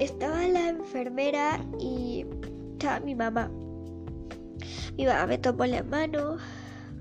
estaba 0.00 0.46
la 0.46 0.68
enfermera 0.68 1.64
y 1.80 2.24
estaba 2.72 3.00
mi 3.00 3.14
mamá. 3.14 3.50
Mi 4.96 5.06
mamá 5.06 5.26
me 5.26 5.38
tomó 5.38 5.66
la 5.66 5.82
mano, 5.82 6.38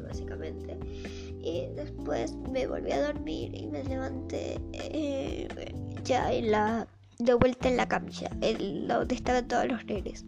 básicamente 0.07 0.77
y 1.47 1.67
después 1.75 2.35
me 2.51 2.67
volví 2.67 2.91
a 2.91 3.07
dormir 3.07 3.55
y 3.55 3.67
me 3.67 3.83
levanté 3.83 4.59
eh, 4.73 5.47
ya 6.03 6.31
en 6.31 6.51
la 6.51 6.87
de 7.19 7.33
vuelta 7.33 7.69
en 7.69 7.77
la 7.77 7.87
camilla, 7.87 8.29
el, 8.41 8.87
donde 8.87 9.15
estaban 9.15 9.47
todos 9.47 9.65
los 9.67 9.83
nenes. 9.85 10.25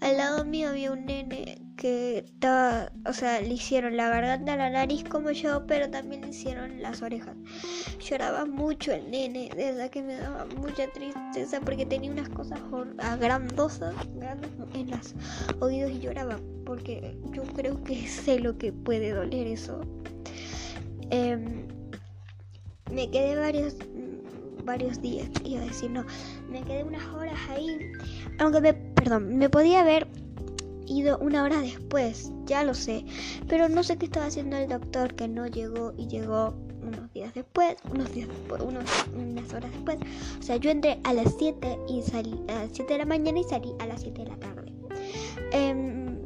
Al 0.00 0.16
lado 0.16 0.44
mío 0.44 0.68
había 0.68 0.92
un 0.92 1.04
nene 1.06 1.60
que 1.76 2.18
estaba, 2.18 2.90
o 3.06 3.12
sea, 3.12 3.40
le 3.40 3.54
hicieron 3.54 3.96
la 3.96 4.08
garganta, 4.08 4.56
la 4.56 4.70
nariz 4.70 5.04
como 5.04 5.30
yo, 5.30 5.66
pero 5.66 5.88
también 5.90 6.22
le 6.22 6.28
hicieron 6.28 6.82
las 6.82 7.02
orejas. 7.02 7.36
Lloraba 8.00 8.44
mucho 8.46 8.92
el 8.92 9.10
nene, 9.10 9.50
de 9.56 9.72
verdad 9.72 9.90
que 9.90 10.02
me 10.02 10.16
daba 10.16 10.46
mucha 10.56 10.88
tristeza 10.88 11.60
porque 11.60 11.86
tenía 11.86 12.10
unas 12.10 12.28
cosas 12.28 12.60
grandosas, 13.20 13.94
grandes 14.16 14.50
en 14.74 14.90
los 14.90 15.14
oídos 15.60 15.92
y 15.92 16.00
lloraba 16.00 16.38
porque 16.64 17.16
yo 17.32 17.42
creo 17.54 17.82
que 17.82 18.06
sé 18.06 18.40
lo 18.40 18.58
que 18.58 18.72
puede 18.72 19.12
doler 19.12 19.46
eso. 19.46 19.80
Em, 21.10 21.66
me 22.92 23.10
quedé 23.10 23.36
varios 23.36 23.76
varios 24.68 25.00
días, 25.00 25.30
iba 25.46 25.62
a 25.62 25.64
decir, 25.64 25.90
no, 25.90 26.04
me 26.50 26.60
quedé 26.62 26.84
unas 26.84 27.02
horas 27.14 27.38
ahí, 27.48 27.90
aunque 28.38 28.60
me, 28.60 28.74
perdón, 29.08 29.38
me 29.38 29.48
podía 29.48 29.80
haber 29.80 30.06
ido 30.86 31.16
una 31.18 31.42
hora 31.42 31.62
después, 31.62 32.30
ya 32.44 32.62
lo 32.62 32.74
sé, 32.74 33.06
pero 33.48 33.66
no 33.70 33.82
sé 33.82 33.96
qué 33.96 34.04
estaba 34.04 34.26
haciendo 34.26 34.58
el 34.58 34.68
doctor 34.68 35.14
que 35.14 35.26
no 35.26 35.46
llegó 35.46 35.94
y 35.96 36.08
llegó 36.08 36.54
unos 36.82 37.10
días 37.14 37.32
después, 37.32 37.76
unos 37.90 38.12
días 38.12 38.28
después, 38.28 38.60
unos, 38.60 38.84
unas 39.14 39.54
horas 39.54 39.72
después. 39.72 39.96
O 40.38 40.42
sea, 40.42 40.56
yo 40.56 40.70
entré 40.70 41.00
a 41.04 41.14
las 41.14 41.34
7 41.38 41.78
y 41.88 42.02
salí 42.02 42.38
a 42.48 42.64
las 42.64 42.70
7 42.72 42.92
de 42.92 42.98
la 42.98 43.06
mañana 43.06 43.38
y 43.40 43.44
salí 43.44 43.72
a 43.78 43.86
las 43.86 44.02
7 44.02 44.24
de 44.24 44.28
la 44.28 44.36
tarde. 44.36 44.72
Eh, 45.52 46.18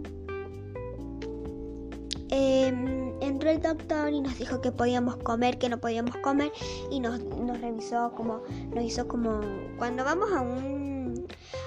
eh, 2.30 3.12
entró 3.20 3.48
el 3.48 3.62
doctor 3.62 4.12
y 4.12 4.20
nos 4.20 4.36
dijo 4.38 4.60
que 4.60 4.72
podíamos 4.72 5.18
comer, 5.18 5.58
que 5.58 5.68
no 5.68 5.78
podíamos 5.78 6.16
comer 6.16 6.50
y 6.90 6.98
nos, 6.98 7.22
nos 7.22 7.60
revisó 7.60 8.12
como, 8.16 8.42
nos 8.74 8.82
hizo 8.82 9.06
como 9.06 9.40
cuando 9.78 10.04
vamos 10.04 10.32
a 10.32 10.40
un 10.40 10.91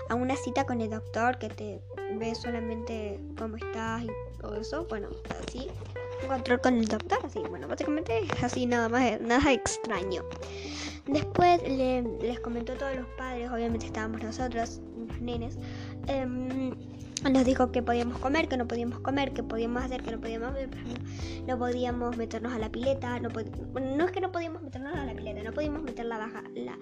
a 0.09 0.15
una 0.15 0.35
cita 0.35 0.65
con 0.65 0.81
el 0.81 0.89
doctor 0.89 1.37
que 1.37 1.49
te 1.49 1.81
ve 2.17 2.35
solamente 2.35 3.19
cómo 3.37 3.57
estás 3.57 4.03
y 4.03 4.09
todo 4.39 4.55
eso, 4.55 4.85
bueno, 4.89 5.09
así, 5.47 5.67
un 6.21 6.27
control 6.29 6.61
con 6.61 6.75
el 6.75 6.85
doctor, 6.87 7.19
así, 7.23 7.39
bueno, 7.49 7.67
básicamente 7.67 8.21
así 8.43 8.65
nada 8.65 8.89
más, 8.89 9.19
nada 9.21 9.51
extraño. 9.51 10.23
Después 11.07 11.61
les 11.67 12.39
comentó 12.39 12.73
a 12.73 12.77
todos 12.77 12.95
los 12.95 13.07
padres, 13.17 13.51
obviamente 13.51 13.85
estábamos 13.85 14.23
nosotros, 14.23 14.81
los 15.07 15.21
nenes, 15.21 15.57
eh, 16.07 16.25
nos 17.31 17.45
dijo 17.45 17.71
que 17.71 17.81
podíamos 17.81 18.19
comer, 18.19 18.47
que 18.47 18.57
no 18.57 18.67
podíamos 18.67 18.99
comer, 18.99 19.33
que 19.33 19.43
podíamos 19.43 19.83
hacer, 19.83 20.03
que 20.03 20.11
no 20.11 20.19
podíamos 20.19 20.49
hacer, 20.51 20.69
no 21.47 21.57
podíamos 21.57 22.17
meternos 22.17 22.53
a 22.53 22.59
la 22.59 22.69
pileta, 22.69 23.19
no, 23.19 23.29
no 23.29 24.05
es 24.05 24.11
que 24.11 24.21
no 24.21 24.31
podíamos 24.31 24.61
meternos 24.61 24.95
a 24.95 25.05
la 25.05 25.13
pileta, 25.13 25.41
no 25.43 25.51
podíamos 25.51 25.83
meter 25.83 26.05
la, 26.05 26.17
baja, 26.17 26.43
la, 26.53 26.77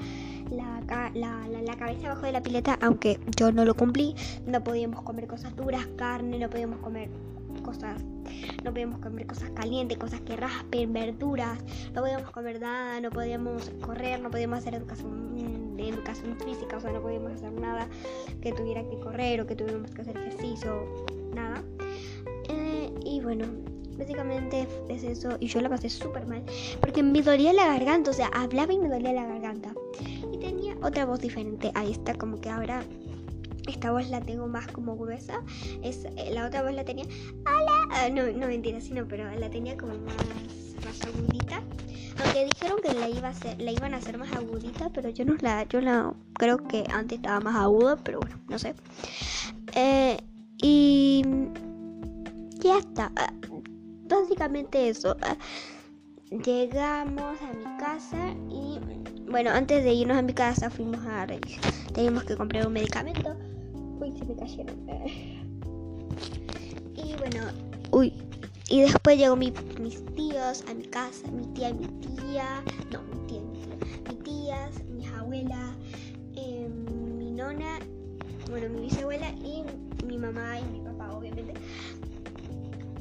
la, 0.52 1.12
la, 1.14 1.62
la, 1.62 1.78
cabeza 1.78 2.08
abajo 2.08 2.26
de 2.26 2.32
la 2.32 2.44
pileta, 2.44 2.78
aunque 2.82 3.20
yo 3.38 3.52
no 3.52 3.64
lo 3.64 3.76
cumplí, 3.76 4.16
no 4.46 4.64
podíamos 4.64 5.02
comer 5.04 5.28
cosas 5.28 5.56
duras, 5.56 5.88
carne, 5.96 6.40
no 6.40 6.50
podíamos 6.50 6.80
comer 6.80 7.10
no 8.64 8.72
podíamos 8.72 9.00
comer 9.00 9.28
cosas 9.28 9.50
calientes, 9.52 9.98
cosas 9.98 10.22
que 10.22 10.36
raspen, 10.36 10.94
verduras, 10.94 11.60
no 11.94 12.02
podíamos 12.02 12.32
comer 12.32 12.60
nada, 12.60 13.00
no 13.02 13.10
podíamos 13.10 13.72
correr, 13.82 14.20
no 14.22 14.30
podíamos 14.30 14.60
hacer 14.60 14.76
educación 14.76 15.76
de 15.76 15.90
educación 15.90 16.38
física, 16.40 16.78
o 16.78 16.80
sea, 16.80 16.92
no 16.92 17.02
podíamos 17.02 17.34
hacer 17.34 17.52
nada 17.52 17.88
que 18.42 18.52
tuviera 18.54 18.84
que 18.84 19.00
correr 19.00 19.42
o 19.42 19.48
que 19.48 19.56
tuviéramos 19.56 19.92
que 19.92 20.02
hacer 20.02 20.18
ejercicio, 20.18 21.06
nada. 21.34 21.64
Eh, 22.50 22.94
y 23.06 23.22
bueno, 23.22 23.46
básicamente 23.98 24.68
es 24.90 25.04
eso. 25.04 25.38
Y 25.40 25.48
yo 25.48 25.62
la 25.62 25.70
pasé 25.70 25.90
súper 25.90 26.26
mal, 26.26 26.44
porque 26.80 27.04
me 27.04 27.22
dolía 27.22 27.54
la 27.54 27.66
garganta, 27.66 28.12
o 28.12 28.14
sea, 28.14 28.28
hablaba 28.28 28.74
y 28.74 28.80
me 28.80 28.90
dolía 28.90 29.14
la 29.14 29.26
garganta. 29.26 29.74
Y 30.32 30.38
tenía 30.38 30.76
otra 30.82 31.06
voz 31.06 31.20
diferente. 31.20 31.72
Ahí 31.76 31.92
está, 31.92 32.16
como 32.16 32.40
que 32.40 32.50
ahora 32.50 32.84
esta 33.68 33.92
voz 33.92 34.10
la 34.10 34.22
tengo 34.22 34.48
más 34.48 34.68
como 34.68 34.98
gruesa. 34.98 35.42
Es, 35.82 36.06
eh, 36.06 36.32
la 36.32 36.48
otra 36.48 36.64
voz 36.64 36.74
la 36.74 36.84
tenía. 36.84 37.06
¡Hola! 37.46 37.88
Ah, 37.92 38.10
no, 38.12 38.24
no 38.32 38.48
mentira, 38.48 38.82
sino, 38.82 39.08
pero 39.08 39.30
la 39.36 39.50
tenía 39.50 39.78
como 39.78 39.94
más, 39.94 40.16
más 40.86 41.02
agudita. 41.02 41.62
Aunque 42.24 42.46
dijeron 42.46 42.80
que 42.84 42.94
la 42.94 43.10
iba 43.10 43.28
a 43.30 43.32
hacer, 43.32 43.60
la 43.62 43.72
iban 43.72 43.94
a 43.94 43.98
hacer 43.98 44.18
más 44.18 44.32
agudita, 44.34 44.90
pero 44.94 45.10
yo 45.10 45.26
no 45.26 45.36
la, 45.40 45.64
yo 45.64 45.82
la 45.82 46.14
creo 46.34 46.58
que 46.68 46.84
antes 46.92 47.18
estaba 47.18 47.40
más 47.40 47.56
aguda, 47.56 47.98
pero 47.98 48.20
bueno, 48.20 48.40
no 48.50 48.60
sé. 48.60 48.76
Eh, 49.76 50.18
y 50.62 51.26
ya 52.60 52.78
está. 52.78 53.12
Ah, 53.16 53.34
básicamente 54.08 54.90
eso. 54.90 55.18
Ah, 55.22 55.38
llegamos 56.30 57.42
a 57.42 57.54
mi 57.54 57.78
casa 57.78 58.36
y 58.50 58.80
bueno, 59.30 59.52
antes 59.52 59.84
de 59.84 59.94
irnos 59.94 60.18
a 60.18 60.22
mi 60.22 60.34
casa 60.34 60.70
fuimos 60.70 61.04
a 61.06 61.26
teníamos 61.94 62.24
que 62.24 62.36
comprar 62.36 62.68
un 62.68 62.74
medicamento. 62.74 63.36
Uy, 64.00 64.12
se 64.18 64.26
me 64.26 64.36
cayeron. 64.36 64.76
Y 66.96 67.16
bueno, 67.16 67.48
uy, 67.92 68.14
y 68.70 68.82
después 68.82 69.18
llegó 69.18 69.36
mis 69.36 69.54
tíos 70.16 70.64
a 70.70 70.74
mi 70.74 70.84
casa, 70.86 71.28
mi 71.32 71.46
tía 71.54 71.70
y 71.70 71.74
mi 71.74 71.88
tía, 71.88 72.64
no, 72.92 73.02
mi 73.04 73.28
tía, 73.28 73.42
mi 73.42 73.60
tía, 73.60 73.78
mis 74.10 74.24
tías, 74.24 74.84
mis 74.86 75.08
abuelas, 75.10 75.76
em, 76.36 77.18
mi 77.18 77.32
nona, 77.32 77.80
bueno, 78.50 78.70
mi 78.70 78.82
bisabuela 78.82 79.30
y 79.30 79.64
mi 80.06 80.18
mamá 80.18 80.60
y 80.60 80.64
mi 80.66 80.80
papá, 80.80 81.12
obviamente. 81.14 81.54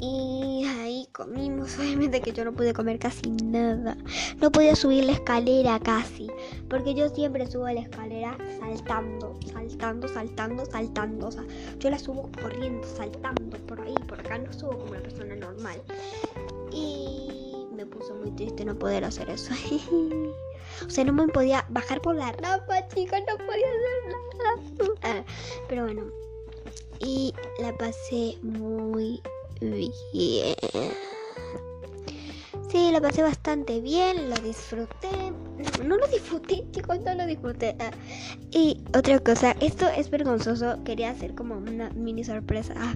Y 0.00 0.64
ahí 0.64 1.06
comimos, 1.12 1.76
obviamente 1.78 2.20
que 2.20 2.32
yo 2.32 2.44
no 2.44 2.52
pude 2.52 2.72
comer 2.72 2.98
casi 2.98 3.30
nada. 3.30 3.96
No 4.40 4.50
podía 4.50 4.74
subir 4.74 5.04
la 5.04 5.12
escalera 5.12 5.78
casi, 5.78 6.28
porque 6.72 6.94
yo 6.94 7.06
siempre 7.10 7.46
subo 7.46 7.66
la 7.66 7.82
escalera 7.82 8.34
saltando, 8.58 9.38
saltando, 9.52 10.08
saltando, 10.08 10.64
saltando. 10.64 11.28
O 11.28 11.30
sea, 11.30 11.44
yo 11.78 11.90
la 11.90 11.98
subo 11.98 12.30
corriendo, 12.40 12.88
saltando 12.88 13.58
por 13.66 13.78
ahí, 13.82 13.94
por 14.08 14.18
acá 14.18 14.38
no 14.38 14.50
subo 14.54 14.78
como 14.78 14.92
una 14.92 15.00
persona 15.00 15.36
normal. 15.36 15.82
Y 16.72 17.66
me 17.76 17.84
puso 17.84 18.14
muy 18.14 18.30
triste 18.30 18.64
no 18.64 18.74
poder 18.74 19.04
hacer 19.04 19.28
eso. 19.28 19.52
o 20.86 20.88
sea, 20.88 21.04
no 21.04 21.12
me 21.12 21.28
podía 21.28 21.66
bajar 21.68 22.00
por 22.00 22.16
la 22.16 22.32
rampa, 22.32 22.88
chicos, 22.88 23.18
no 23.28 23.36
podía 23.36 23.66
hacer 23.68 24.88
nada. 24.88 24.96
Ah, 25.02 25.24
pero 25.68 25.84
bueno, 25.84 26.04
y 27.00 27.34
la 27.60 27.76
pasé 27.76 28.38
muy 28.40 29.20
bien. 29.60 30.54
Sí, 32.72 32.90
lo 32.90 33.02
pasé 33.02 33.22
bastante 33.22 33.82
bien, 33.82 34.30
lo 34.30 34.36
disfruté. 34.36 35.10
No, 35.84 35.98
lo 35.98 36.06
disfruté, 36.06 36.64
chicos, 36.72 37.00
no 37.04 37.14
lo 37.14 37.26
disfruté. 37.26 37.76
Ah, 37.78 37.90
y 38.50 38.82
otra 38.96 39.18
cosa, 39.18 39.54
esto 39.60 39.86
es 39.94 40.08
vergonzoso, 40.08 40.82
quería 40.82 41.10
hacer 41.10 41.34
como 41.34 41.58
una 41.58 41.90
mini 41.90 42.24
sorpresa. 42.24 42.72
Ah, 42.78 42.94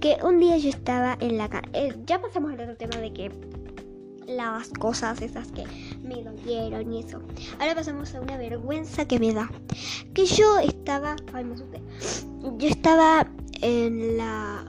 que 0.00 0.16
un 0.22 0.40
día 0.40 0.56
yo 0.56 0.70
estaba 0.70 1.18
en 1.20 1.36
la. 1.36 1.50
Eh, 1.74 1.94
ya 2.06 2.18
pasamos 2.22 2.54
al 2.54 2.60
otro 2.60 2.76
tema 2.78 2.96
de 2.96 3.12
que 3.12 3.30
las 4.26 4.70
cosas 4.70 5.20
esas 5.20 5.52
que 5.52 5.64
me 6.02 6.22
dolieron 6.22 6.90
y 6.90 7.00
eso. 7.00 7.20
Ahora 7.58 7.74
pasamos 7.74 8.14
a 8.14 8.22
una 8.22 8.38
vergüenza 8.38 9.04
que 9.04 9.18
me 9.18 9.34
da. 9.34 9.50
Que 10.14 10.24
yo 10.24 10.58
estaba. 10.60 11.16
Ay, 11.34 11.44
me 11.44 11.56
asusté. 11.56 11.82
Yo 12.56 12.68
estaba 12.68 13.30
en 13.60 14.16
la 14.16 14.64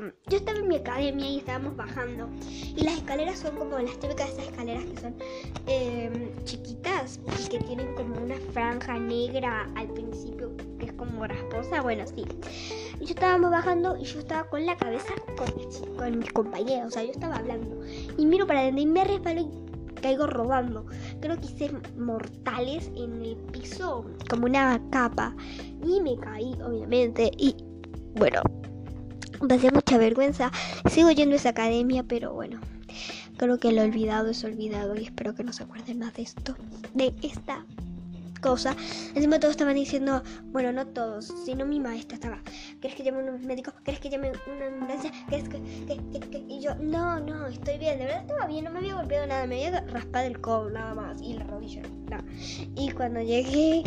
yo 0.00 0.36
estaba 0.36 0.58
en 0.58 0.68
mi 0.68 0.76
academia 0.76 1.28
y 1.28 1.38
estábamos 1.38 1.76
bajando. 1.76 2.28
Y 2.76 2.82
las 2.82 2.94
escaleras 2.94 3.38
son 3.38 3.56
como 3.56 3.78
las 3.78 3.98
típicas 3.98 4.30
esas 4.30 4.48
escaleras 4.48 4.84
que 4.84 5.00
son 5.00 5.14
em, 5.66 6.44
chiquitas 6.44 7.20
y 7.44 7.48
que 7.48 7.58
tienen 7.60 7.94
como 7.94 8.16
una 8.16 8.36
franja 8.52 8.98
negra 8.98 9.68
al 9.76 9.88
principio 9.88 10.56
que 10.78 10.86
es 10.86 10.92
como 10.94 11.26
rasposa. 11.26 11.82
Bueno, 11.82 12.04
sí. 12.06 12.24
Y 13.00 13.04
yo 13.04 13.14
estábamos 13.14 13.50
bajando 13.50 13.96
y 13.96 14.04
yo 14.04 14.20
estaba 14.20 14.48
con 14.48 14.64
la 14.66 14.76
cabeza 14.76 15.14
con, 15.36 15.96
con 15.96 16.18
mis 16.18 16.32
compañeros. 16.32 16.88
O 16.88 16.90
sea, 16.90 17.04
yo 17.04 17.10
estaba 17.10 17.36
hablando. 17.36 17.84
Y 18.16 18.26
miro 18.26 18.46
para 18.46 18.60
adentro 18.60 18.82
y 18.82 18.86
me 18.86 19.04
resbalo 19.04 19.40
y 19.40 20.00
caigo 20.00 20.26
robando. 20.26 20.84
Creo 21.20 21.38
que 21.38 21.46
hice 21.46 21.70
mortales 21.96 22.90
en 22.94 23.22
el 23.22 23.36
piso, 23.52 24.04
como 24.28 24.46
una 24.46 24.80
capa. 24.90 25.34
Y 25.82 26.00
me 26.00 26.16
caí, 26.16 26.54
obviamente. 26.62 27.30
Y 27.38 27.56
bueno, 28.16 28.42
pasé 29.48 29.70
mucha 29.70 29.98
vergüenza. 29.98 30.50
Sigo 30.90 31.10
yendo 31.10 31.34
a 31.34 31.36
esa 31.36 31.50
academia, 31.50 32.02
pero 32.02 32.32
bueno, 32.32 32.60
creo 33.36 33.58
que 33.58 33.72
lo 33.72 33.82
olvidado 33.82 34.30
es 34.30 34.44
olvidado 34.44 34.96
y 34.96 35.04
espero 35.04 35.34
que 35.34 35.44
no 35.44 35.52
se 35.52 35.64
acuerden 35.64 35.98
más 35.98 36.14
de 36.14 36.22
esto, 36.22 36.56
de 36.94 37.14
esta 37.22 37.64
cosa. 38.44 38.76
Encima 39.14 39.40
todos 39.40 39.52
estaban 39.52 39.74
diciendo, 39.74 40.22
bueno, 40.52 40.70
no 40.70 40.86
todos, 40.86 41.32
sino 41.46 41.64
mi 41.64 41.80
maestra 41.80 42.16
estaba, 42.16 42.42
¿quieres 42.78 42.94
que 42.94 43.02
llame 43.02 43.26
a 43.26 43.32
un 43.32 43.46
médico? 43.46 43.72
¿Quieres 43.82 44.00
que 44.00 44.10
llame 44.10 44.32
una 44.54 44.66
ambulancia? 44.66 45.10
¿Quieres 45.28 45.48
que, 45.48 45.60
que, 45.86 46.44
Y 46.46 46.60
yo, 46.60 46.74
no, 46.74 47.20
no, 47.20 47.46
estoy 47.46 47.78
bien, 47.78 47.98
de 47.98 48.04
verdad 48.04 48.20
estaba 48.20 48.46
bien, 48.46 48.64
no 48.66 48.70
me 48.70 48.80
había 48.80 48.96
golpeado 48.96 49.26
nada, 49.26 49.46
me 49.46 49.66
había 49.66 49.80
raspado 49.86 50.26
el 50.26 50.40
codo 50.42 50.68
nada 50.68 50.94
más 50.94 51.22
y 51.22 51.32
la 51.32 51.44
rodilla, 51.44 51.82
no. 52.10 52.18
Y 52.76 52.90
cuando 52.90 53.22
llegué, 53.22 53.82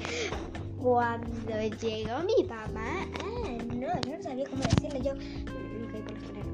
cuando 0.77 1.61
llegó 1.81 2.19
mi 2.23 2.43
papá, 2.43 3.05
ah, 3.23 3.57
no, 3.75 3.87
yo 4.01 4.17
no 4.17 4.23
sabía 4.23 4.45
cómo 4.49 4.63
decirle, 4.63 5.01
yo 5.01 5.13
me 5.15 5.91
caí 5.91 6.01
por 6.01 6.11
la 6.11 6.19
escalera. 6.19 6.45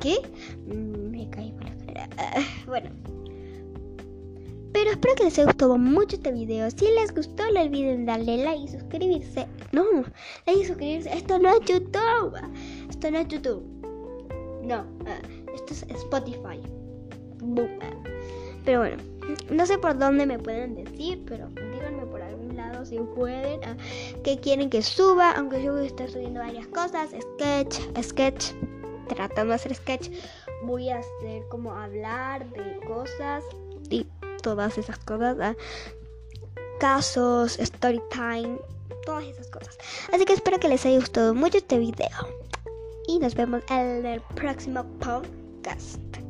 ¿Qué? 0.00 0.16
Mm, 0.66 1.10
me 1.10 1.30
caí 1.30 1.52
por 1.52 1.64
la 1.64 1.70
escalera. 1.70 2.08
Ah, 2.18 2.42
bueno. 2.66 2.90
Pero 4.72 4.90
espero 4.90 5.14
que 5.14 5.24
les 5.24 5.38
haya 5.38 5.46
gustado 5.46 5.78
mucho 5.78 6.16
este 6.16 6.32
video. 6.32 6.70
Si 6.70 6.84
les 6.84 7.14
gustó, 7.14 7.44
no 7.52 7.62
olviden 7.62 8.04
darle 8.04 8.36
like 8.44 8.64
y 8.64 8.68
suscribirse. 8.68 9.46
No, 9.72 9.84
le 10.46 10.52
dije 10.52 10.66
suscribirse. 10.66 11.16
Esto 11.16 11.38
no 11.38 11.48
es 11.48 11.60
YouTube. 11.60 12.34
Esto 12.90 13.10
no 13.10 13.18
es 13.18 13.28
YouTube. 13.28 13.62
No, 14.62 14.84
ah, 15.06 15.20
esto 15.54 15.72
es 15.72 15.82
Spotify. 15.88 16.60
Pero 18.64 18.80
bueno, 18.80 19.02
no 19.50 19.64
sé 19.64 19.78
por 19.78 19.96
dónde 19.96 20.26
me 20.26 20.38
pueden 20.38 20.74
decir, 20.74 21.22
pero 21.26 21.48
si 22.84 22.98
pueden. 22.98 23.60
Ah, 23.64 23.76
que 24.22 24.38
quieren 24.38 24.70
que 24.70 24.82
suba, 24.82 25.32
aunque 25.32 25.62
yo 25.62 25.72
voy 25.72 25.84
a 25.84 25.86
estar 25.86 26.10
subiendo 26.10 26.40
varias 26.40 26.66
cosas. 26.68 27.10
Sketch, 27.10 27.80
sketch, 28.02 28.52
tratando 29.08 29.50
de 29.50 29.54
hacer 29.54 29.74
sketch. 29.74 30.10
Voy 30.64 30.90
a 30.90 30.98
hacer 30.98 31.46
como 31.48 31.72
hablar 31.72 32.48
de 32.50 32.80
cosas 32.86 33.44
y 33.90 34.06
todas 34.42 34.78
esas 34.78 34.98
cosas. 34.98 35.36
Ah, 35.40 35.54
casos, 36.78 37.58
story 37.58 38.02
time, 38.10 38.58
todas 39.04 39.24
esas 39.24 39.48
cosas. 39.48 39.78
Así 40.12 40.24
que 40.24 40.34
espero 40.34 40.58
que 40.58 40.68
les 40.68 40.84
haya 40.84 40.98
gustado 40.98 41.34
mucho 41.34 41.58
este 41.58 41.78
video. 41.78 42.08
Y 43.08 43.18
nos 43.18 43.34
vemos 43.34 43.62
en 43.70 44.04
el 44.04 44.20
próximo 44.34 44.84
podcast. 44.98 46.25